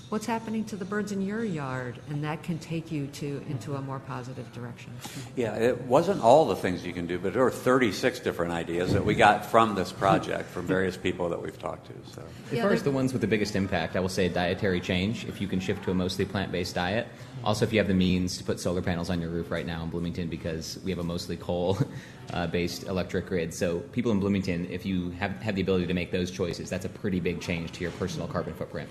[0.08, 3.74] what's happening to the birds in your yard, and that can take you to into
[3.74, 4.92] a more positive direction.
[5.36, 8.92] Yeah, it wasn't all the things you can do, but there were 36 different ideas
[8.92, 12.12] that we got from this project from various people that we've talked to.
[12.12, 12.22] So.
[12.52, 15.26] As far as the ones with the biggest impact, I will say dietary change.
[15.26, 17.06] If you can shift to a mostly plant based diet.
[17.44, 19.82] Also, if you have the means to put solar panels on your roof right now
[19.82, 21.78] in Bloomington, because we have a mostly coal
[22.32, 23.54] uh, based electric grid.
[23.54, 26.84] So, people in Bloomington, if you have, have the ability to make those choices, that's
[26.84, 28.88] a pretty big change to your personal carbon footprint.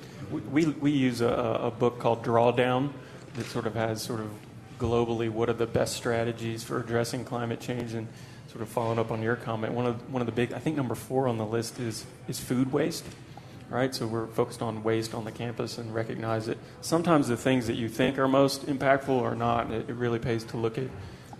[0.52, 2.91] We, we, use a, a book called Drawdown
[3.36, 4.30] that sort of has sort of
[4.80, 8.08] globally what are the best strategies for addressing climate change and
[8.52, 9.74] sort of following up on your comment.
[9.74, 12.39] One of, one of the big, I think number four on the list is, is
[12.39, 13.06] food waste.
[13.70, 17.68] Right, so we're focused on waste on the campus and recognize that sometimes the things
[17.68, 19.72] that you think are most impactful are not.
[19.72, 20.88] It, it really pays to look at,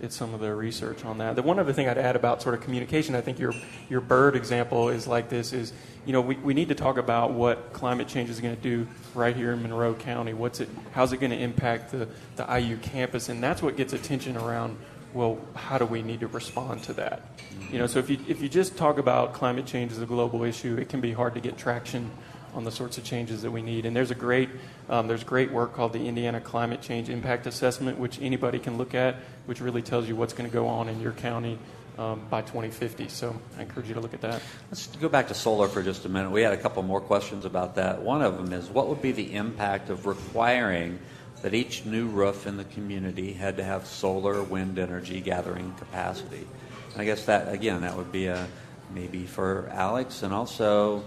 [0.02, 1.36] at some of the research on that.
[1.36, 3.54] The one other thing I'd add about sort of communication, I think your
[3.88, 5.72] your bird example is like this: is
[6.04, 8.86] you know we, we need to talk about what climate change is going to do
[9.14, 10.34] right here in Monroe County.
[10.34, 10.68] What's it?
[10.92, 13.30] How's it going to impact the the IU campus?
[13.30, 14.76] And that's what gets attention around.
[15.14, 17.22] Well, how do we need to respond to that?
[17.70, 20.44] You know, so if you if you just talk about climate change as a global
[20.44, 22.10] issue, it can be hard to get traction
[22.54, 23.86] on the sorts of changes that we need.
[23.86, 24.48] And there's a great
[24.88, 28.94] um, there's great work called the Indiana Climate Change Impact Assessment, which anybody can look
[28.94, 31.58] at, which really tells you what's going to go on in your county
[31.98, 33.08] um, by 2050.
[33.08, 34.40] So I encourage you to look at that.
[34.70, 36.30] Let's go back to solar for just a minute.
[36.30, 38.00] We had a couple more questions about that.
[38.02, 40.98] One of them is what would be the impact of requiring
[41.42, 46.46] that each new roof in the community had to have solar wind energy gathering capacity?
[46.92, 48.46] And I guess that, again, that would be a
[48.94, 51.04] maybe for Alex and also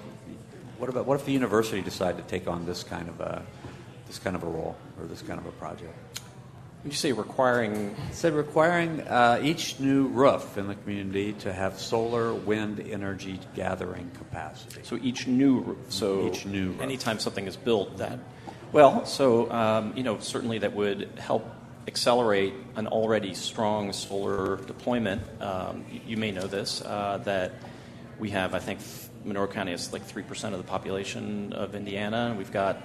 [0.77, 3.43] what about what if the university decided to take on this kind of a
[4.07, 5.93] this kind of a role or this kind of a project?
[6.83, 11.53] Would you say requiring It said requiring uh, each new roof in the community to
[11.53, 14.81] have solar wind energy gathering capacity.
[14.83, 15.77] So each new roof.
[15.89, 16.81] So Each new roof.
[16.81, 18.17] anytime something is built, that
[18.71, 21.49] well, so um, you know certainly that would help
[21.87, 25.21] accelerate an already strong solar deployment.
[25.41, 27.53] Um, you, may know this uh, that
[28.19, 28.79] we have, I think,
[29.25, 32.77] Monroe County is like three percent of the population of Indiana, and we've got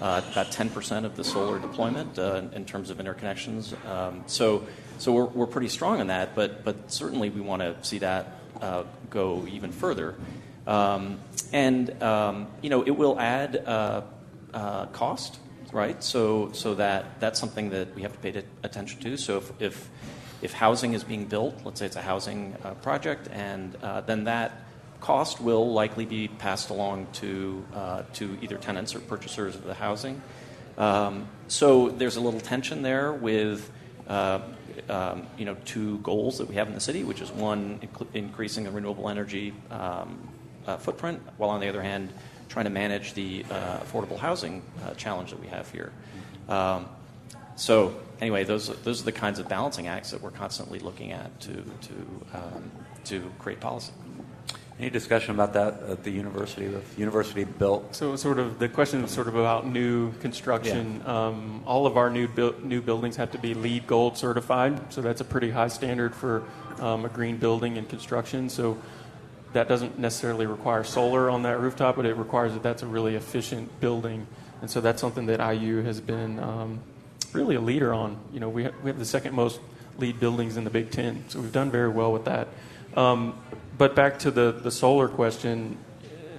[0.00, 3.72] uh, about 10% of the solar deployment uh, in terms of interconnections.
[3.86, 4.66] Um, so,
[4.98, 8.40] so we're, we're pretty strong on that, but, but certainly we want to see that
[8.60, 10.14] uh, go even further.
[10.66, 11.20] Um,
[11.52, 13.56] and, um, you know, it will add
[14.58, 15.38] uh, cost,
[15.72, 16.02] right?
[16.02, 19.16] So, so that, that's something that we have to pay t- attention to.
[19.16, 19.90] So if, if,
[20.42, 24.24] if housing is being built, let's say it's a housing uh, project, and uh, then
[24.24, 24.62] that
[25.00, 29.74] cost will likely be passed along to, uh, to either tenants or purchasers of the
[29.74, 30.20] housing.
[30.76, 33.70] Um, so there's a little tension there with
[34.08, 34.40] uh,
[34.88, 38.14] um, you know two goals that we have in the city, which is one inc-
[38.14, 40.18] increasing the renewable energy um,
[40.66, 42.12] uh, footprint, while on the other hand
[42.48, 45.92] trying to manage the uh, affordable housing uh, challenge that we have here.
[46.48, 46.88] Um,
[47.56, 51.38] so anyway, those those are the kinds of balancing acts that we're constantly looking at
[51.40, 51.94] to to
[52.34, 52.70] um,
[53.04, 53.92] to create policy.
[54.78, 56.68] Any discussion about that at the university?
[56.68, 57.96] The university built.
[57.96, 61.02] So, sort of, the question is sort of about new construction.
[61.04, 65.02] Um, all of our new buil- new buildings have to be LEED Gold certified, so
[65.02, 66.44] that's a pretty high standard for
[66.78, 68.48] um, a green building and construction.
[68.48, 68.78] So,
[69.52, 73.14] that doesn't necessarily require solar on that rooftop, but it requires that that's a really
[73.14, 74.26] efficient building,
[74.60, 76.80] and so that's something that IU has been um,
[77.32, 78.18] really a leader on.
[78.32, 79.60] You know, we ha- we have the second most
[79.98, 82.48] LEED buildings in the Big Ten, so we've done very well with that.
[82.96, 83.38] Um,
[83.76, 85.78] but back to the, the solar question,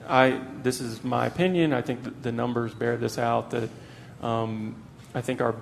[0.08, 1.74] I this is my opinion.
[1.74, 3.52] I think the numbers bear this out.
[3.52, 3.70] That
[4.22, 4.76] um,
[5.14, 5.56] I think our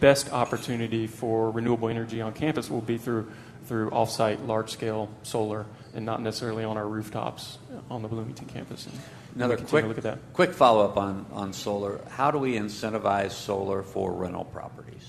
[0.00, 3.30] best opportunity for renewable energy on campus will be through
[3.66, 7.58] through offsite large scale solar, and not necessarily on our rooftops
[7.90, 8.86] on the Bloomington campus.
[8.86, 8.98] And
[9.36, 10.18] Another quick, look at that.
[10.32, 12.00] quick follow up on, on solar.
[12.10, 15.08] How do we incentivize solar for rental properties?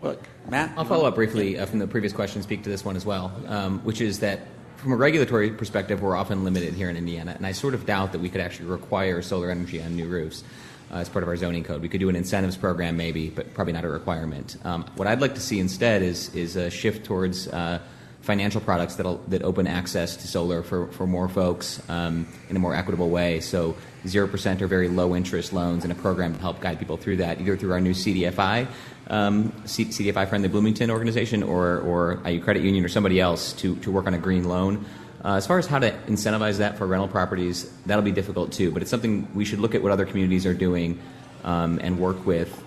[0.00, 0.16] Well,
[0.48, 0.72] Matt?
[0.76, 3.32] I'll follow up briefly uh, from the previous question speak to this one as well,
[3.46, 4.40] um, which is that
[4.76, 8.10] from a regulatory perspective, we're often limited here in Indiana, and I sort of doubt
[8.12, 10.42] that we could actually require solar energy on new roofs
[10.90, 11.82] uh, as part of our zoning code.
[11.82, 14.56] We could do an incentives program maybe, but probably not a requirement.
[14.64, 17.78] Um, what I'd like to see instead is is a shift towards uh,
[18.22, 22.58] financial products that that open access to solar for, for more folks um, in a
[22.58, 23.40] more equitable way.
[23.40, 26.96] So zero percent or very low interest loans and a program to help guide people
[26.96, 28.66] through that, either through our new CDFI.
[29.08, 33.76] Um, C- CDFI friendly Bloomington organization or, or IU Credit Union or somebody else to,
[33.76, 34.84] to work on a green loan.
[35.24, 38.70] Uh, as far as how to incentivize that for rental properties, that'll be difficult too.
[38.70, 41.00] But it's something we should look at what other communities are doing
[41.44, 42.62] um, and work with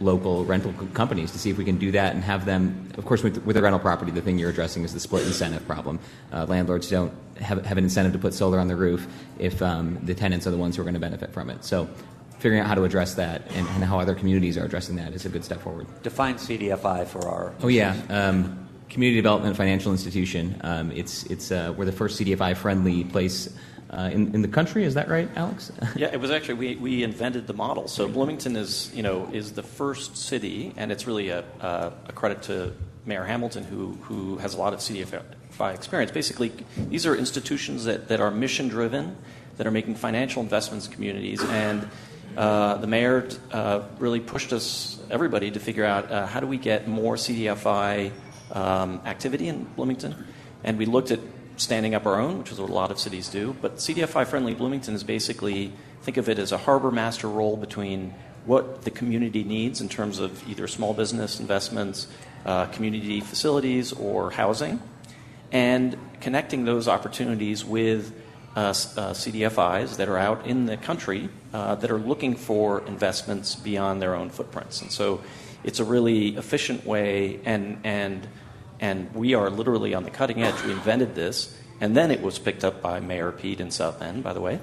[0.00, 2.90] local rental co- companies to see if we can do that and have them.
[2.96, 5.66] Of course, with, with a rental property, the thing you're addressing is the split incentive
[5.66, 5.98] problem.
[6.32, 9.06] Uh, landlords don't have, have an incentive to put solar on the roof
[9.38, 11.64] if um, the tenants are the ones who are going to benefit from it.
[11.64, 11.88] So
[12.38, 15.26] figuring out how to address that and, and, how other communities are addressing that is
[15.26, 15.86] a good step forward.
[16.02, 17.54] Define CDFI for our.
[17.62, 20.60] Oh yeah, um, community development financial institution.
[20.62, 23.48] Um, it's it's uh, we're the first CDFI friendly place.
[23.90, 25.72] Uh, in, in the country, is that right, Alex?
[25.96, 27.88] yeah, it was actually we, we invented the model.
[27.88, 32.42] So Bloomington is you know is the first city, and it's really a, a, credit
[32.42, 32.74] to
[33.06, 36.12] Mayor Hamilton, who who has a lot of CDFI experience.
[36.12, 39.16] Basically, these are institutions that, that are mission driven,
[39.56, 41.88] that are making financial investments in communities, and
[42.36, 46.58] uh, the mayor uh, really pushed us, everybody, to figure out uh, how do we
[46.58, 48.12] get more CDFI
[48.52, 50.26] um, activity in Bloomington.
[50.62, 51.20] And we looked at
[51.58, 53.54] standing up our own, which is what a lot of cities do.
[53.60, 58.14] But CDFI friendly Bloomington is basically think of it as a harbor master role between
[58.46, 62.06] what the community needs in terms of either small business investments,
[62.46, 64.80] uh, community facilities, or housing,
[65.52, 68.14] and connecting those opportunities with
[68.56, 68.72] uh, uh,
[69.12, 74.14] CDFIs that are out in the country uh, that are looking for investments beyond their
[74.14, 74.80] own footprints.
[74.80, 75.20] And so
[75.64, 78.26] it's a really efficient way, and, and,
[78.80, 80.62] and we are literally on the cutting edge.
[80.64, 84.22] We invented this, and then it was picked up by Mayor Pete in South Bend,
[84.22, 84.60] by the way.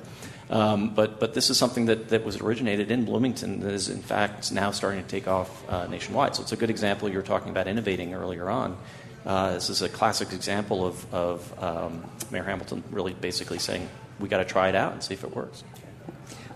[0.49, 4.01] Um, but, but this is something that, that was originated in Bloomington that is, in
[4.01, 6.35] fact, now starting to take off uh, nationwide.
[6.35, 7.09] So it's a good example.
[7.09, 8.77] You were talking about innovating earlier on.
[9.25, 13.89] Uh, this is a classic example of, of um, Mayor Hamilton really basically saying,
[14.19, 15.63] we got to try it out and see if it works.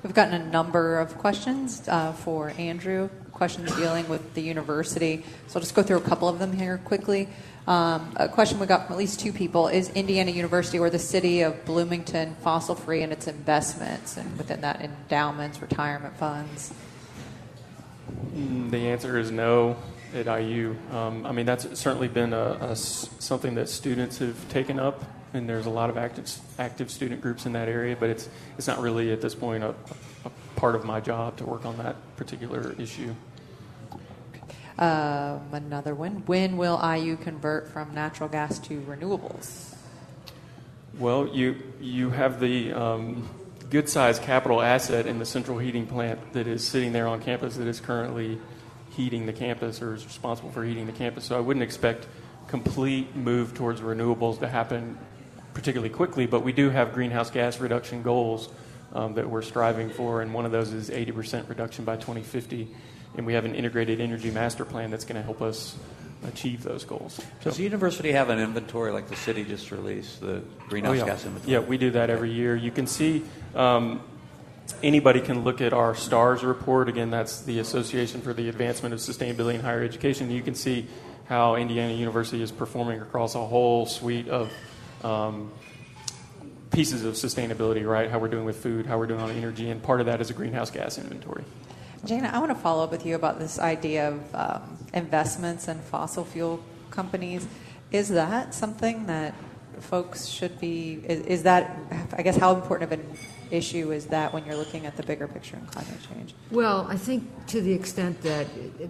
[0.03, 3.10] We've gotten a number of questions uh, for Andrew,
[3.40, 5.24] questions dealing with the university.
[5.48, 7.30] So I'll just go through a couple of them here quickly.
[7.68, 11.00] Um, a question we got from at least two people is Indiana University or the
[11.00, 16.74] city of Bloomington fossil free in its investments and within that endowments, retirement funds?
[18.36, 19.78] Mm, the answer is no
[20.14, 20.76] at IU.
[20.92, 25.48] Um, I mean, that's certainly been a, a, something that students have taken up, and
[25.48, 27.96] there's a lot of active active student groups in that area.
[27.98, 28.28] But it's
[28.58, 29.74] it's not really at this point a,
[30.26, 33.14] a part of my job to work on that particular issue.
[34.80, 36.24] Um, another one.
[36.26, 39.76] When will IU convert from natural gas to renewables?
[40.98, 43.28] Well, you you have the um,
[43.70, 47.58] good sized capital asset in the central heating plant that is sitting there on campus
[47.58, 48.40] that is currently
[48.92, 51.26] heating the campus or is responsible for heating the campus.
[51.26, 52.08] So I wouldn't expect
[52.48, 54.98] complete move towards renewables to happen
[55.54, 58.48] particularly quickly, but we do have greenhouse gas reduction goals
[58.94, 62.70] um, that we're striving for, and one of those is 80% reduction by 2050.
[63.16, 65.76] And we have an integrated energy master plan that's going to help us
[66.28, 67.20] achieve those goals.
[67.43, 71.05] Does the university have an inventory like the city just released, the greenhouse oh, yeah.
[71.05, 71.53] gas inventory?
[71.53, 72.55] Yeah, we do that every year.
[72.55, 73.24] You can see
[73.55, 74.01] um,
[74.84, 76.89] anybody can look at our STARS report.
[76.89, 80.30] Again, that's the Association for the Advancement of Sustainability in Higher Education.
[80.30, 80.88] You can see
[81.26, 84.51] how Indiana University is performing across a whole suite of
[85.03, 85.51] um,
[86.72, 88.10] pieces of sustainability, right?
[88.10, 90.30] How we're doing with food, how we're doing on energy, and part of that is
[90.30, 91.43] a greenhouse gas inventory.
[92.06, 95.80] Jana, I want to follow up with you about this idea of um, investments in
[95.80, 97.47] fossil fuel companies.
[97.91, 99.34] Is that something that
[99.80, 101.04] folks should be?
[101.06, 101.78] Is, is that,
[102.14, 103.18] I guess, how important of an
[103.52, 106.36] issue is that when you're looking at the bigger picture in climate change?
[106.52, 108.47] Well, I think to the extent that
[108.80, 108.89] it,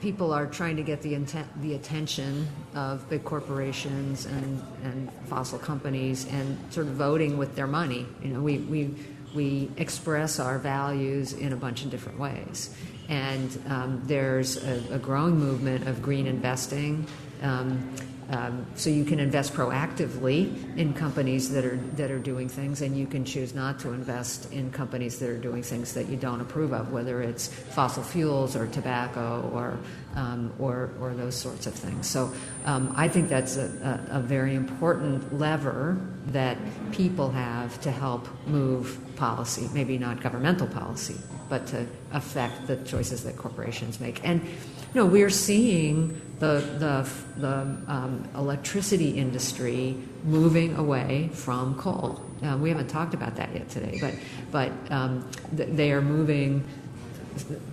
[0.00, 5.58] people are trying to get the intent, the attention of big corporations and, and fossil
[5.58, 8.06] companies and sort of voting with their money.
[8.22, 8.94] You know, we, we,
[9.34, 12.74] we express our values in a bunch of different ways.
[13.08, 17.06] And um, there's a, a, growing movement of green investing.
[17.40, 17.94] Um,
[18.30, 22.94] um, so you can invest proactively in companies that are that are doing things, and
[22.94, 26.42] you can choose not to invest in companies that are doing things that you don't
[26.42, 29.78] approve of, whether it's fossil fuels or tobacco or
[30.14, 32.06] um, or, or those sorts of things.
[32.06, 32.30] So
[32.66, 36.58] um, I think that's a, a, a very important lever that
[36.92, 41.16] people have to help move policy, maybe not governmental policy,
[41.48, 44.24] but to affect the choices that corporations make.
[44.24, 47.08] And you know, we're seeing the, the,
[47.40, 52.22] the um, electricity industry moving away from coal.
[52.42, 54.14] Uh, we haven't talked about that yet today, but,
[54.52, 56.64] but um, th- they are moving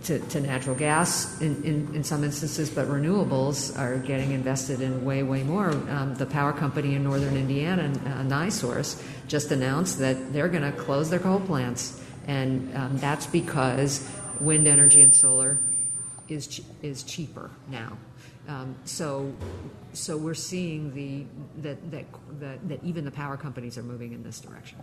[0.03, 5.03] to, to natural gas in, in, in, some instances, but renewables are getting invested in
[5.05, 5.69] way, way more.
[5.69, 10.77] Um, the power company in northern Indiana, uh, NiSource, just announced that they're going to
[10.77, 12.01] close their coal plants.
[12.27, 14.09] And um, that's because
[14.39, 15.59] wind energy and solar
[16.27, 17.97] is, is cheaper now.
[18.47, 19.33] Um, so,
[19.93, 21.25] so we're seeing the,
[21.61, 22.05] that, that,
[22.39, 24.77] that, that even the power companies are moving in this direction.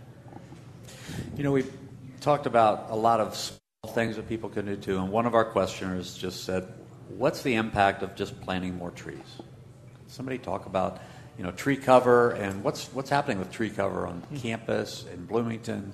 [1.37, 1.71] You know, we've
[2.19, 3.59] talked about a lot of
[3.89, 6.65] things that people can do too, and one of our questioners just said,
[7.09, 9.17] "What's the impact of just planting more trees?"
[10.07, 11.01] Somebody talk about,
[11.37, 14.37] you know, tree cover and what's what's happening with tree cover on mm-hmm.
[14.37, 15.91] campus in Bloomington,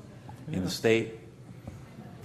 [0.47, 0.57] yeah.
[0.57, 1.19] in the state.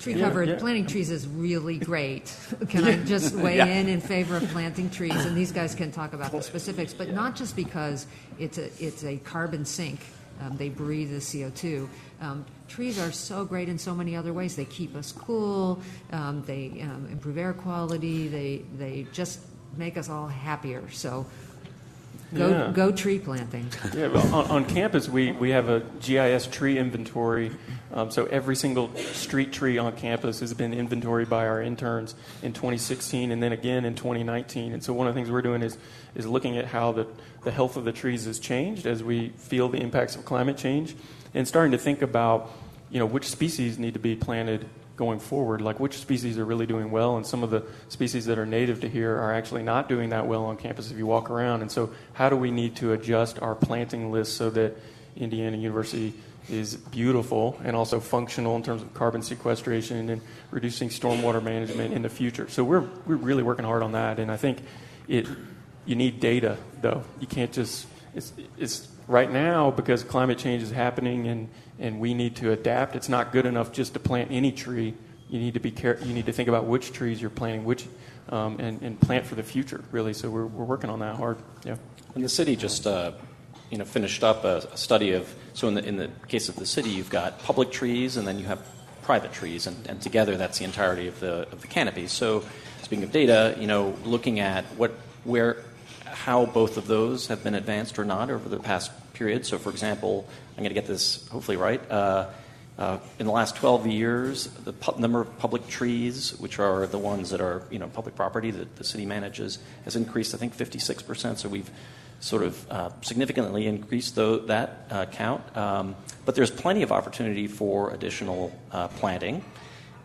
[0.01, 0.57] Tree Yeah, covered yeah.
[0.59, 2.37] planting trees is really great.
[2.69, 3.65] Can I just weigh Yeah.
[3.65, 5.25] in in favor of planting trees?
[5.25, 8.07] And these guys can talk about the specifics, but not just because
[8.39, 10.01] it's a it's a carbon sink.
[10.45, 11.89] Um, they breathe the CO two.
[12.21, 14.57] Um, trees are so great in so many other ways.
[14.57, 15.81] They keep us cool.
[16.13, 18.29] Um, they um, improve air quality.
[18.29, 19.41] They they just
[19.77, 20.83] make us all happier.
[20.91, 21.27] So.
[22.35, 22.73] Go, Yeah.
[22.75, 23.69] go tree planting.
[23.95, 27.53] Yeah, well, on, on campus, we, we have a GIS tree inventory.
[27.93, 32.53] Um, so every single street tree on campus has been inventoried by our interns in
[32.53, 34.73] 2016 and then again in 2019.
[34.73, 35.79] And so one of the things we're doing is,
[36.17, 37.07] is looking at how the,
[37.45, 40.95] the health of the trees has changed as we feel the impacts of climate change
[41.35, 42.51] and starting to think about,
[42.91, 44.67] you know, which species need to be planted
[44.97, 48.39] going forward, like which species are really doing well, and some of the species that
[48.39, 51.31] are native to here are actually not doing that well on campus if you walk
[51.31, 51.63] around.
[51.63, 54.77] And so, how do we need to adjust our planting list so that
[55.17, 56.15] Indiana University
[56.49, 60.21] is beautiful and also functional in terms of carbon sequestration and
[60.51, 62.49] reducing stormwater management in the future?
[62.49, 64.59] So we're we're really working hard on that, and I think
[65.09, 65.27] it
[65.87, 67.03] you need data though.
[67.21, 72.15] You can't just it's it's right now because climate change is happening and and we
[72.15, 72.95] need to adapt.
[72.97, 74.95] It's not good enough just to plant any tree.
[75.29, 75.99] You need to be care.
[76.03, 77.87] You need to think about which trees you're planting, which
[78.29, 80.15] um, and and plant for the future really.
[80.15, 81.39] So we're we're working on that hard.
[81.65, 81.77] Yeah.
[82.15, 83.13] And the city just, uh,
[83.71, 85.33] you know, finished up a, a study of.
[85.53, 88.39] So in the in the case of the city, you've got public trees, and then
[88.39, 88.61] you have
[89.03, 92.07] private trees, and, and together that's the entirety of the of the canopy.
[92.07, 92.45] So,
[92.83, 94.93] speaking of data, you know, looking at what
[95.25, 95.59] where
[96.15, 99.45] how both of those have been advanced or not over the past period.
[99.45, 101.81] So, for example, I'm going to get this hopefully right.
[101.91, 102.29] Uh,
[102.79, 106.99] uh, in the last 12 years, the pu- number of public trees, which are the
[106.99, 110.35] ones that are you know public property that the city manages, has increased.
[110.35, 111.39] I think 56 percent.
[111.39, 111.71] So we've
[112.19, 115.57] sort of uh, significantly increased tho- that uh, count.
[115.57, 115.95] Um,
[116.25, 119.45] but there's plenty of opportunity for additional uh, planting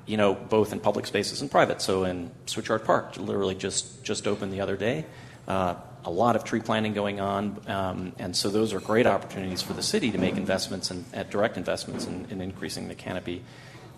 [0.06, 1.84] you know, both in public spaces and private.
[1.84, 5.06] So in Switchyard Park, literally just just opened the other day.
[6.06, 9.74] A lot of tree planting going on, um, and so those are great opportunities for
[9.74, 13.44] the city to make investments and at direct investments in, in increasing the canopy.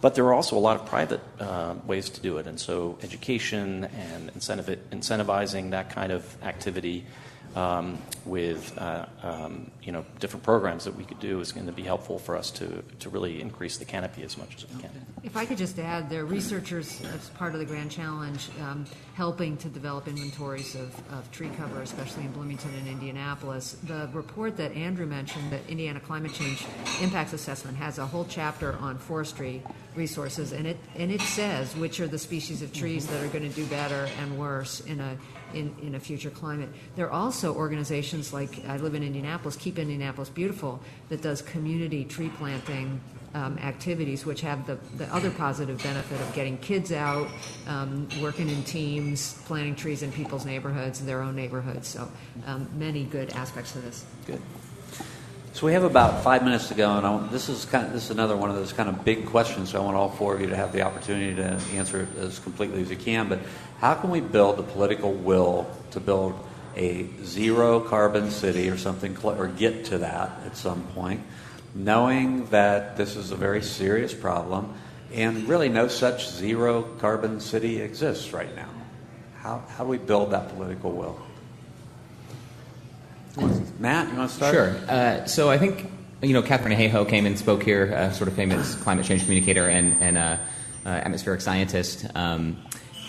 [0.01, 2.97] But there are also a lot of private uh, ways to do it, and so
[3.03, 7.05] education and incentivizing that kind of activity
[7.55, 11.71] um, with uh, um, you know different programs that we could do is going to
[11.71, 14.91] be helpful for us to to really increase the canopy as much as we can.
[15.23, 18.85] If I could just add, there are researchers as part of the Grand Challenge um,
[19.15, 23.77] helping to develop inventories of, of tree cover, especially in Bloomington and Indianapolis.
[23.83, 26.65] The report that Andrew mentioned, that Indiana Climate Change
[27.01, 29.61] Impacts Assessment, has a whole chapter on forestry
[29.95, 33.47] resources, and it and it says which are the species of trees that are going
[33.47, 35.17] to do better and worse in a
[35.53, 36.69] in, in a future climate.
[36.95, 40.79] There are also organizations like I live in Indianapolis, Keep Indianapolis Beautiful,
[41.09, 43.01] that does community tree planting
[43.33, 47.29] um, activities, which have the, the other positive benefit of getting kids out,
[47.67, 51.87] um, working in teams, planting trees in people's neighborhoods, their own neighborhoods.
[51.87, 52.09] So
[52.45, 54.05] um, many good aspects to this.
[54.25, 54.41] Good.
[55.53, 58.05] So we have about five minutes to go, and I, this is kind of, this
[58.05, 59.69] is another one of those kind of big questions.
[59.69, 62.39] So I want all four of you to have the opportunity to answer it as
[62.39, 63.27] completely as you can.
[63.27, 63.39] But
[63.79, 66.39] how can we build the political will to build
[66.77, 71.21] a zero carbon city or something, or get to that at some point,
[71.75, 74.73] knowing that this is a very serious problem,
[75.13, 78.69] and really no such zero carbon city exists right now?
[79.39, 81.21] How, how do we build that political will?
[83.81, 84.53] Matt, you want to start?
[84.53, 84.75] Sure.
[84.87, 85.89] Uh, so I think
[86.21, 89.67] you know Katharine Hayhoe came and spoke here, a sort of famous climate change communicator
[89.67, 90.37] and, and uh,
[90.85, 92.05] uh, atmospheric scientist.
[92.13, 92.57] Um,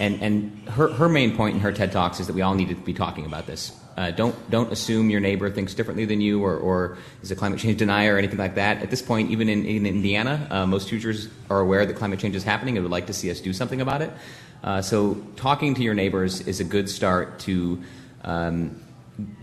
[0.00, 2.70] and and her, her main point in her TED talks is that we all need
[2.70, 3.78] to be talking about this.
[3.98, 7.58] Uh, don't don't assume your neighbor thinks differently than you or, or is a climate
[7.58, 8.82] change denier or anything like that.
[8.82, 12.34] At this point, even in, in Indiana, uh, most Hoosiers are aware that climate change
[12.34, 14.10] is happening and would like to see us do something about it.
[14.64, 17.82] Uh, so talking to your neighbors is a good start to
[18.24, 18.80] um,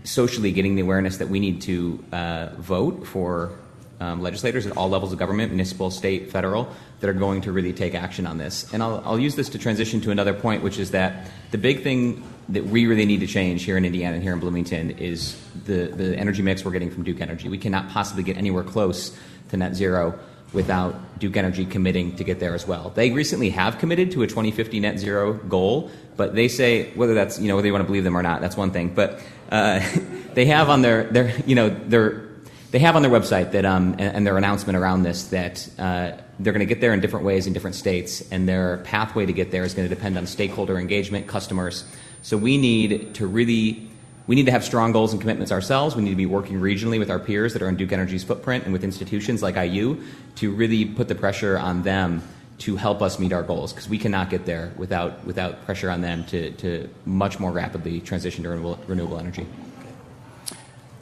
[0.04, 3.52] socially getting the awareness that we need to uh, vote for
[4.00, 7.72] um, legislators at all levels of government, municipal, state, federal, that are going to really
[7.72, 8.72] take action on this.
[8.72, 11.82] And I'll, I'll use this to transition to another point, which is that the big
[11.82, 15.40] thing that we really need to change here in Indiana and here in Bloomington is
[15.66, 17.48] the, the energy mix we're getting from Duke Energy.
[17.48, 19.16] We cannot possibly get anywhere close
[19.50, 20.18] to net zero
[20.52, 22.90] without Duke Energy committing to get there as well.
[22.90, 27.38] They recently have committed to a 2050 net zero goal, but they say whether that's
[27.38, 28.94] you know whether you want to believe them or not, that's one thing.
[28.94, 29.20] But
[29.50, 29.80] uh,
[30.34, 32.28] they have on their their you know their
[32.70, 36.12] they have on their website that um, and, and their announcement around this that uh,
[36.38, 39.32] they're going to get there in different ways in different states, and their pathway to
[39.32, 41.84] get there is going to depend on stakeholder engagement, customers.
[42.22, 43.89] So we need to really
[44.30, 45.96] we need to have strong goals and commitments ourselves.
[45.96, 48.62] We need to be working regionally with our peers that are in Duke Energy's footprint
[48.62, 50.04] and with institutions like IU
[50.36, 52.22] to really put the pressure on them
[52.58, 56.00] to help us meet our goals because we cannot get there without without pressure on
[56.00, 59.48] them to, to much more rapidly transition to renewable, renewable energy.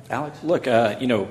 [0.09, 0.43] Alex?
[0.43, 1.29] Look, uh, you know,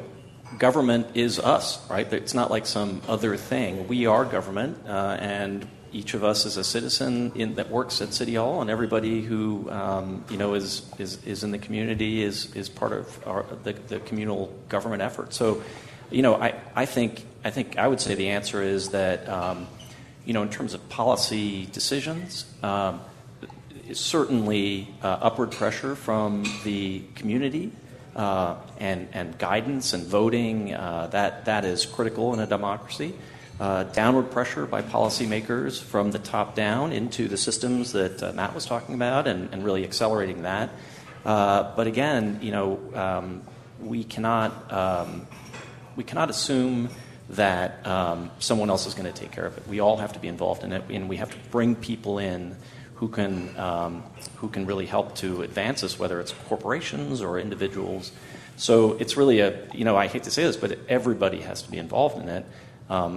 [0.60, 2.14] government is us, right?
[2.14, 3.88] It's not like some other thing.
[3.88, 8.14] We are government, uh, and each of us is a citizen in, that works at
[8.14, 12.54] City Hall, and everybody who um, you know is, is is in the community is
[12.56, 15.34] is part of our, the, the communal government effort.
[15.34, 15.64] So,
[16.12, 19.68] you know, I, I think I think I would say the answer is that um,
[20.26, 22.46] you know in terms of policy decisions.
[22.64, 23.02] Um,
[23.94, 27.72] certainly uh, upward pressure from the community
[28.16, 33.14] uh, and, and guidance and voting, uh, that, that is critical in a democracy.
[33.60, 38.54] Uh, downward pressure by policymakers from the top down into the systems that uh, Matt
[38.54, 40.70] was talking about and, and really accelerating that.
[41.26, 43.42] Uh, but again, you know, um,
[43.82, 45.28] we cannot um,
[45.96, 46.90] we cannot assume
[47.30, 49.68] that um, someone else is going to take care of it.
[49.68, 52.56] We all have to be involved in it, and we have to bring people in
[52.96, 54.04] who can um,
[54.36, 58.12] who can really help to advance this, whether it's corporations or individuals.
[58.56, 61.72] So it's really a you know I hate to say this, but everybody has to
[61.72, 62.46] be involved in it,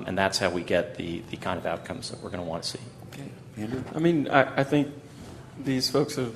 [0.07, 2.63] and that's how we get the the kind of outcomes that we're going to want
[2.65, 2.81] to see.
[3.13, 3.83] Okay, Andrew.
[3.95, 4.89] I mean, I, I think
[5.63, 6.35] these folks have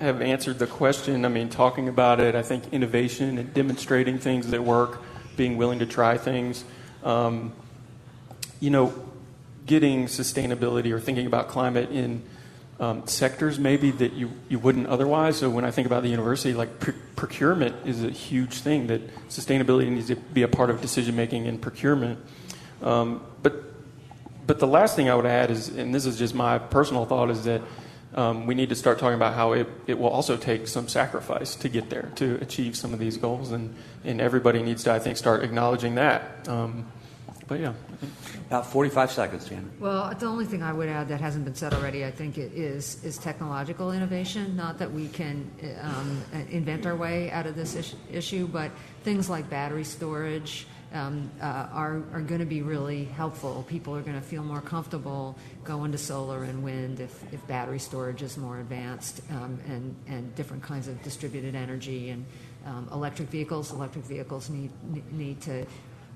[0.00, 1.24] have answered the question.
[1.24, 5.00] I mean, talking about it, I think innovation and demonstrating things that work,
[5.36, 6.64] being willing to try things.
[7.02, 7.52] Um,
[8.60, 8.92] you know,
[9.66, 12.22] getting sustainability or thinking about climate in
[12.80, 15.38] um, sectors maybe that you, you wouldn't otherwise.
[15.38, 19.28] So when I think about the university, like pr- procurement is a huge thing that
[19.28, 22.18] sustainability needs to be a part of decision making in procurement.
[22.82, 23.54] Um, but
[24.46, 27.30] but the last thing I would add is, and this is just my personal thought,
[27.30, 27.62] is that
[28.14, 31.54] um, we need to start talking about how it, it will also take some sacrifice
[31.56, 33.74] to get there to achieve some of these goals, and
[34.04, 36.48] and everybody needs to I think start acknowledging that.
[36.48, 36.86] Um,
[37.50, 37.72] but yeah.
[38.46, 39.64] About 45 seconds, Janet.
[39.80, 42.52] Well, the only thing I would add that hasn't been said already, I think, it
[42.52, 44.56] is is technological innovation.
[44.56, 45.50] Not that we can
[45.82, 48.70] um, invent our way out of this is- issue, but
[49.02, 53.64] things like battery storage um, uh, are are going to be really helpful.
[53.68, 57.78] People are going to feel more comfortable going to solar and wind if, if battery
[57.78, 62.24] storage is more advanced, um, and and different kinds of distributed energy and
[62.66, 63.72] um, electric vehicles.
[63.72, 64.70] Electric vehicles need
[65.12, 65.64] need to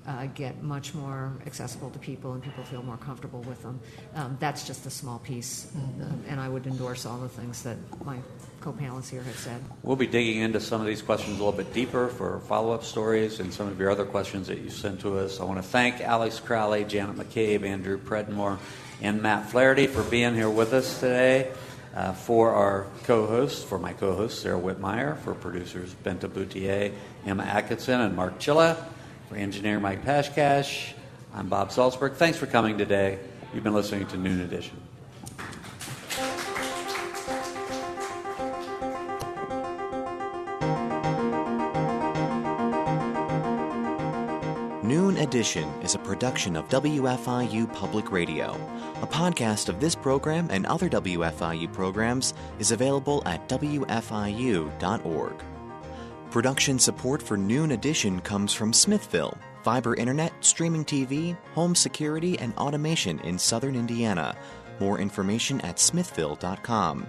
[0.07, 3.79] uh, get much more accessible to people and people feel more comfortable with them.
[4.15, 7.77] Um, that's just a small piece, uh, and I would endorse all the things that
[8.05, 8.19] my
[8.61, 9.63] co-panelists here have said.
[9.83, 13.39] We'll be digging into some of these questions a little bit deeper for follow-up stories
[13.39, 15.39] and some of your other questions that you sent to us.
[15.39, 18.57] I want to thank Alex Crowley, Janet McCabe, Andrew Predmore,
[19.01, 21.51] and Matt Flaherty for being here with us today.
[21.95, 26.91] Uh, for our co-hosts, for my co-hosts, Sara Wittmeyer, for producers Benta Boutier,
[27.25, 28.75] Emma Atkinson, and Mark Chilla.
[29.29, 30.91] For engineer Mike Pashkash,
[31.33, 32.15] I'm Bob Zaltsberg.
[32.15, 33.17] Thanks for coming today.
[33.53, 34.84] You've been listening to Noon Edition.
[45.35, 48.53] Edition is a production of WFIU Public Radio.
[49.01, 55.33] A podcast of this program and other WFIU programs is available at WFIU.org.
[56.31, 62.55] Production support for Noon Edition comes from Smithville, fiber internet, streaming TV, home security, and
[62.55, 64.37] automation in southern Indiana.
[64.79, 67.05] More information at smithville.com.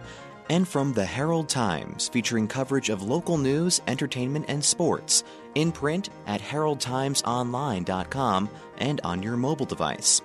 [0.51, 5.23] And from the Herald Times, featuring coverage of local news, entertainment, and sports,
[5.57, 8.49] in print at heraldtimesonline.com
[8.79, 10.23] and on your mobile device.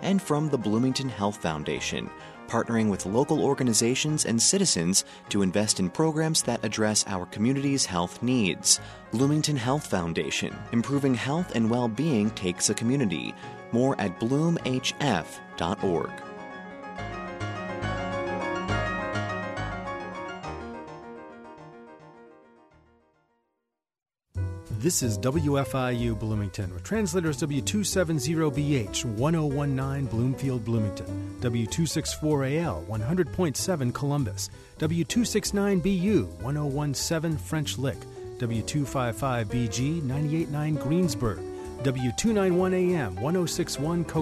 [0.00, 2.08] And from the Bloomington Health Foundation,
[2.48, 8.22] partnering with local organizations and citizens to invest in programs that address our community's health
[8.22, 8.80] needs.
[9.12, 13.34] Bloomington Health Foundation, improving health and well being takes a community.
[13.72, 16.10] More at bloomhf.org.
[24.80, 37.36] This is WFIU Bloomington with translators W270BH 1019 Bloomfield, Bloomington, W264AL 100.7 Columbus, W269BU 1017
[37.36, 37.98] French Lick,
[38.38, 41.40] W255BG 989 Greensburg,
[41.82, 44.16] W291AM 1061 Coke.